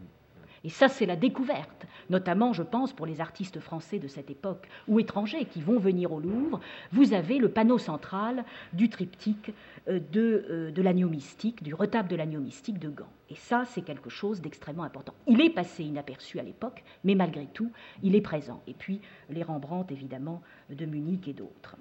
[0.65, 4.67] Et ça, c'est la découverte, notamment, je pense, pour les artistes français de cette époque
[4.89, 6.59] ou étrangers qui vont venir au Louvre.
[6.91, 9.53] Vous avez le panneau central du triptyque
[9.89, 13.13] euh, de, euh, de l'agneau mystique, du retable de l'agneau mystique de Gand.
[13.29, 15.15] Et ça, c'est quelque chose d'extrêmement important.
[15.27, 17.71] Il est passé inaperçu à l'époque, mais malgré tout,
[18.03, 18.63] il est présent.
[18.67, 21.77] Et puis, les Rembrandt, évidemment, de Munich et d'autres.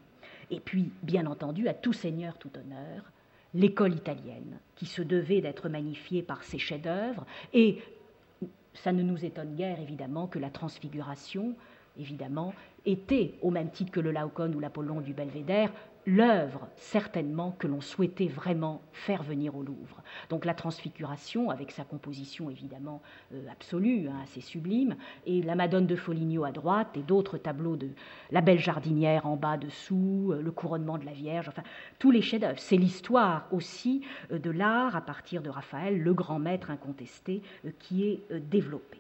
[0.52, 3.04] Et puis, bien entendu, à tout seigneur, tout honneur,
[3.54, 7.26] l'école italienne, qui se devait d'être magnifiée par ses chefs-d'œuvre.
[7.54, 7.80] Et
[8.74, 11.56] ça ne nous étonne guère, évidemment, que la transfiguration,
[11.98, 12.54] évidemment,
[12.86, 15.72] était, au même titre que le Laocoon ou l'Apollon du Belvédère,
[16.06, 20.02] l'œuvre certainement que l'on souhaitait vraiment faire venir au Louvre.
[20.30, 23.02] Donc la transfiguration, avec sa composition évidemment
[23.34, 24.96] euh, absolue, hein, assez sublime,
[25.26, 27.90] et la Madone de Foligno à droite, et d'autres tableaux de
[28.32, 31.64] la belle jardinière en bas dessous, euh, le couronnement de la Vierge, enfin
[32.00, 32.60] tous les chefs-d'œuvre.
[32.60, 34.02] C'est l'histoire aussi
[34.32, 37.42] euh, de l'art à partir de Raphaël, le grand maître incontesté,
[37.80, 39.00] qui est développé.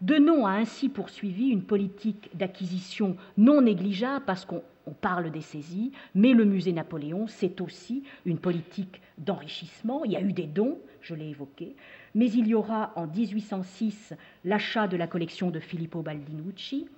[0.00, 6.32] Denon a ainsi poursuivi une politique d'acquisition non négligeable parce qu'on parle des saisies, mais
[6.32, 10.04] le musée Napoléon, c'est aussi une politique d'enrichissement.
[10.04, 11.76] Il y a eu des dons, je l'ai évoqué,
[12.14, 14.14] mais il y aura en 1806
[14.44, 16.88] l'achat de la collection de Filippo Baldinucci,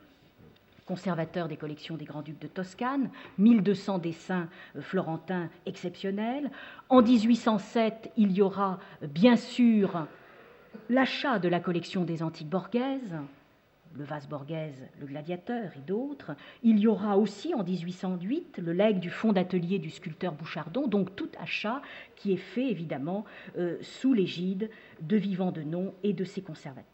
[0.87, 6.51] conservateur des collections des Grands-Ducs de Toscane, 1200 dessins euh, florentins exceptionnels.
[6.89, 10.07] En 1807, il y aura bien sûr
[10.91, 13.14] l'achat de la collection des antiques borghaises,
[13.97, 16.32] le vase borghese, le gladiateur et d'autres.
[16.62, 21.14] Il y aura aussi en 1808 le legs du fonds d'atelier du sculpteur Bouchardon, donc
[21.16, 21.80] tout achat
[22.16, 23.24] qui est fait évidemment
[23.57, 24.70] euh, sous l'égide
[25.01, 26.84] de Vivant de Nom et de ses conservateurs.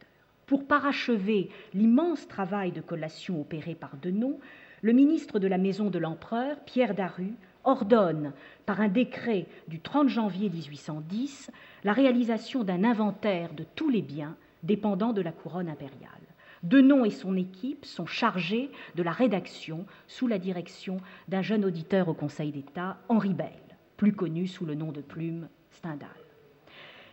[0.46, 4.38] Pour parachever l'immense travail de collation opéré par Denon,
[4.82, 7.34] le ministre de la Maison de l'Empereur, Pierre Daru,
[7.64, 8.32] ordonne
[8.66, 11.50] par un décret du 30 janvier 1810
[11.84, 16.29] la réalisation d'un inventaire de tous les biens dépendant de la couronne impériale.
[16.62, 20.98] Denon et son équipe sont chargés de la rédaction sous la direction
[21.28, 23.48] d'un jeune auditeur au Conseil d'État, Henri Bell,
[23.96, 26.08] plus connu sous le nom de plume Stendhal.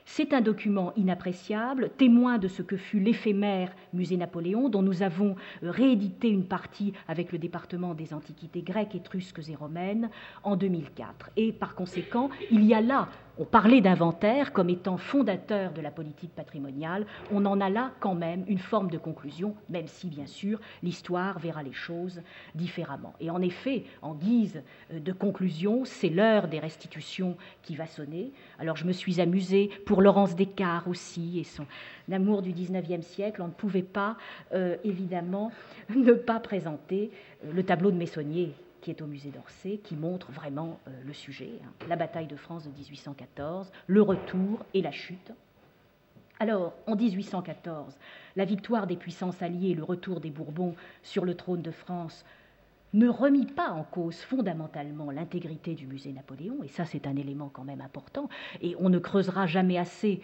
[0.09, 5.35] C'est un document inappréciable, témoin de ce que fut l'éphémère musée Napoléon, dont nous avons
[5.63, 10.09] euh, réédité une partie avec le département des antiquités grecques, étrusques et romaines
[10.43, 11.31] en 2004.
[11.35, 13.09] Et par conséquent, il y a là
[13.39, 17.05] on parlait d'inventaire comme étant fondateur de la politique patrimoniale.
[17.31, 21.39] On en a là quand même une forme de conclusion, même si bien sûr l'histoire
[21.39, 22.21] verra les choses
[22.55, 23.13] différemment.
[23.19, 24.61] Et en effet, en guise
[24.91, 28.31] euh, de conclusion, c'est l'heure des restitutions qui va sonner.
[28.59, 31.65] Alors je me suis amusée pour Laurence Descartes aussi et son
[32.11, 33.41] amour du XIXe siècle.
[33.41, 34.17] On ne pouvait pas
[34.53, 35.51] euh, évidemment
[35.95, 37.11] ne pas présenter
[37.45, 38.53] euh, le tableau de Messonnier
[38.87, 41.67] qui est au musée d'Orsay, qui montre vraiment euh, le sujet, hein.
[41.89, 45.33] la bataille de France de 1814, le retour et la chute.
[46.39, 47.97] Alors, en 1814,
[48.37, 50.73] la victoire des puissances alliées et le retour des Bourbons
[51.03, 52.23] sur le trône de France
[52.93, 57.49] ne remit pas en cause fondamentalement l'intégrité du musée Napoléon, et ça c'est un élément
[57.49, 58.29] quand même important,
[58.61, 60.21] et on ne creusera jamais assez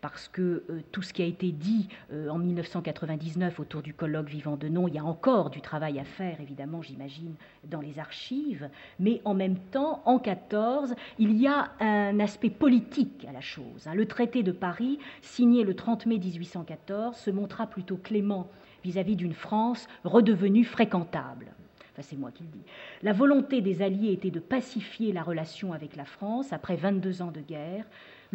[0.00, 4.28] parce que euh, tout ce qui a été dit euh, en 1999 autour du colloque
[4.28, 7.34] Vivant de Nom, il y a encore du travail à faire, évidemment, j'imagine,
[7.64, 8.68] dans les archives,
[8.98, 13.86] mais en même temps, en 14, il y a un aspect politique à la chose.
[13.86, 13.94] Hein.
[13.94, 18.48] Le traité de Paris, signé le 30 mai 1814, se montra plutôt clément
[18.84, 21.46] vis-à-vis d'une France redevenue fréquentable.
[21.92, 22.64] Enfin, c'est moi qui le dis.
[23.02, 27.32] La volonté des Alliés était de pacifier la relation avec la France après 22 ans
[27.32, 27.86] de guerre,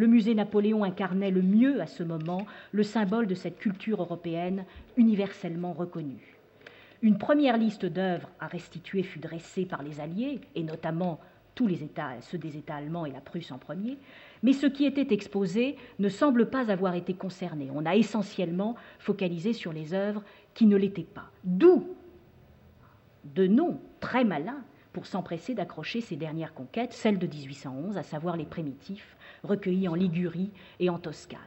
[0.02, 4.66] le musée Napoléon incarnait le mieux à ce moment le symbole de cette culture européenne
[4.98, 6.40] universellement reconnue.
[7.04, 11.20] Une première liste d'œuvres à restituer fut dressée par les Alliés, et notamment
[11.54, 14.00] tous les États, ceux des États allemands et la Prusse en premier,
[14.42, 17.70] mais ce qui était exposé ne semble pas avoir été concerné.
[17.72, 20.24] On a essentiellement focalisé sur les œuvres
[20.56, 21.30] qui ne l'étaient pas.
[21.44, 21.86] D'où
[23.36, 28.38] de noms très malins pour s'empresser d'accrocher ses dernières conquêtes, celles de 1811, à savoir
[28.38, 31.40] les primitifs, recueillis en Ligurie et en Toscane.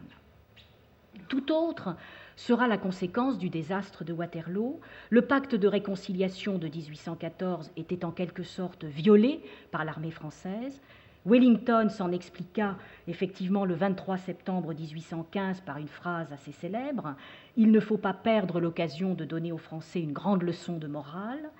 [1.28, 1.96] Tout autre
[2.36, 4.80] sera la conséquence du désastre de Waterloo.
[5.10, 9.40] Le pacte de réconciliation de 1814 était en quelque sorte violé
[9.70, 10.80] par l'armée française.
[11.26, 12.76] Wellington s'en expliqua
[13.08, 17.14] effectivement le 23 septembre 1815 par une phrase assez célèbre
[17.56, 21.50] Il ne faut pas perdre l'occasion de donner aux Français une grande leçon de morale.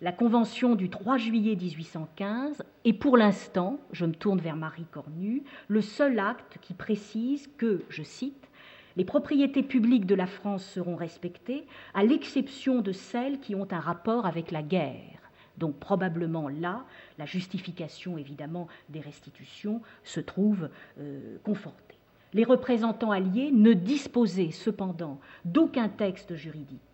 [0.00, 5.42] La convention du 3 juillet 1815 est pour l'instant, je me tourne vers Marie Cornu,
[5.66, 8.48] le seul acte qui précise que, je cite,
[8.96, 13.80] les propriétés publiques de la France seront respectées, à l'exception de celles qui ont un
[13.80, 15.18] rapport avec la guerre.
[15.56, 16.84] Donc probablement là,
[17.18, 20.68] la justification évidemment des restitutions se trouve
[21.00, 21.96] euh, confortée.
[22.34, 26.87] Les représentants alliés ne disposaient cependant d'aucun texte juridique,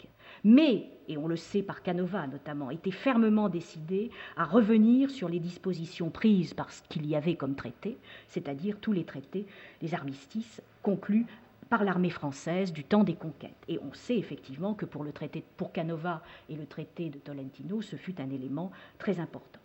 [0.45, 5.40] mais, et on le sait par Canova notamment, étaient fermement décidés à revenir sur les
[5.40, 7.97] dispositions prises par ce qu'il y avait comme traité,
[8.28, 9.47] c'est-à-dire tous les traités,
[9.80, 11.26] les armistices conclus
[11.70, 13.53] par l'armée française du temps des conquêtes.
[13.68, 17.80] Et on sait effectivement que pour le traité pour Canova et le traité de Tolentino,
[17.80, 19.61] ce fut un élément très important.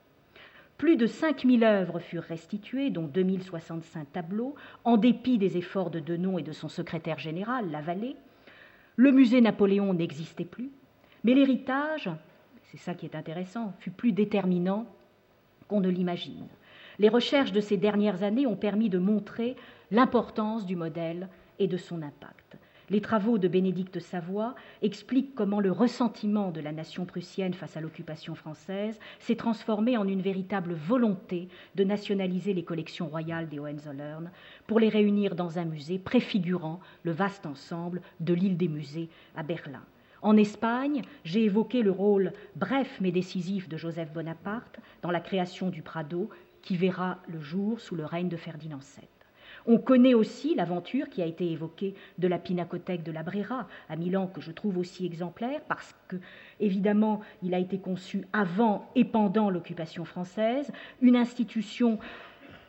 [0.78, 4.56] Plus de 5000 œuvres furent restituées, dont 2065 tableaux,
[4.86, 8.16] en dépit des efforts de Denon et de son secrétaire général, Lavallée.
[9.00, 10.72] Le musée Napoléon n'existait plus,
[11.24, 12.10] mais l'héritage,
[12.64, 14.86] c'est ça qui est intéressant, fut plus déterminant
[15.70, 16.50] qu'on ne l'imagine.
[16.97, 19.56] Les recherches de ces dernières années ont permis de montrer
[19.89, 21.30] l'importance du modèle
[21.60, 22.58] et de son impact.
[22.92, 27.82] Les travaux de Bénédicte Savoie expliquent comment le ressentiment de la nation prussienne face à
[27.82, 34.32] l'occupation française s'est transformé en une véritable volonté de nationaliser les collections royales des Hohenzollern
[34.66, 39.44] pour les réunir dans un musée préfigurant le vaste ensemble de l'île des musées à
[39.44, 39.84] Berlin.
[40.24, 45.70] En Espagne, j'ai évoqué le rôle bref mais décisif de Joseph Bonaparte dans la création
[45.70, 46.30] du Prado
[46.64, 49.19] qui verra le jour sous le règne de Ferdinand VII.
[49.66, 53.95] On connaît aussi l'aventure qui a été évoquée de la pinacothèque de la Brera à
[53.95, 56.18] Milan, que je trouve aussi exemplaire, parce que,
[56.60, 61.99] évidemment, il a été conçu avant et pendant l'occupation française, une institution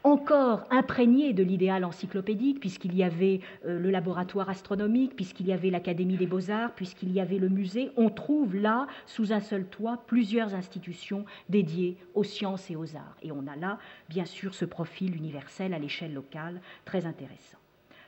[0.05, 5.71] encore imprégné de l'idéal encyclopédique, puisqu'il y avait euh, le laboratoire astronomique, puisqu'il y avait
[5.71, 10.03] l'Académie des beaux-arts, puisqu'il y avait le musée, on trouve là, sous un seul toit,
[10.07, 13.17] plusieurs institutions dédiées aux sciences et aux arts.
[13.23, 13.79] Et on a là,
[14.09, 17.59] bien sûr, ce profil universel à l'échelle locale, très intéressant.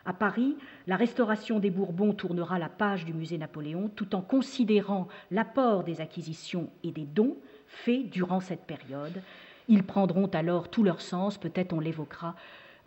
[0.04, 0.56] À Paris,
[0.88, 6.00] la restauration des Bourbons tournera la page du musée Napoléon tout en considérant l'apport des
[6.00, 7.36] acquisitions et des dons
[7.68, 9.22] faits durant cette période
[9.68, 12.34] ils prendront alors tout leur sens, peut-être on l'évoquera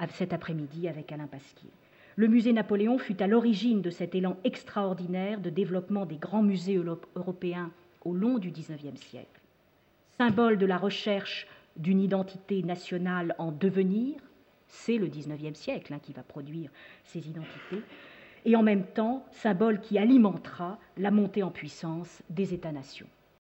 [0.09, 1.69] cet après-midi avec Alain Pasquier.
[2.17, 6.81] Le musée Napoléon fut à l'origine de cet élan extraordinaire de développement des grands musées
[7.15, 7.71] européens
[8.03, 9.41] au long du XIXe siècle.
[10.17, 14.15] Symbole de la recherche d'une identité nationale en devenir,
[14.67, 16.71] c'est le XIXe siècle hein, qui va produire
[17.03, 17.81] ces identités,
[18.45, 23.07] et en même temps symbole qui alimentera la montée en puissance des États-nations.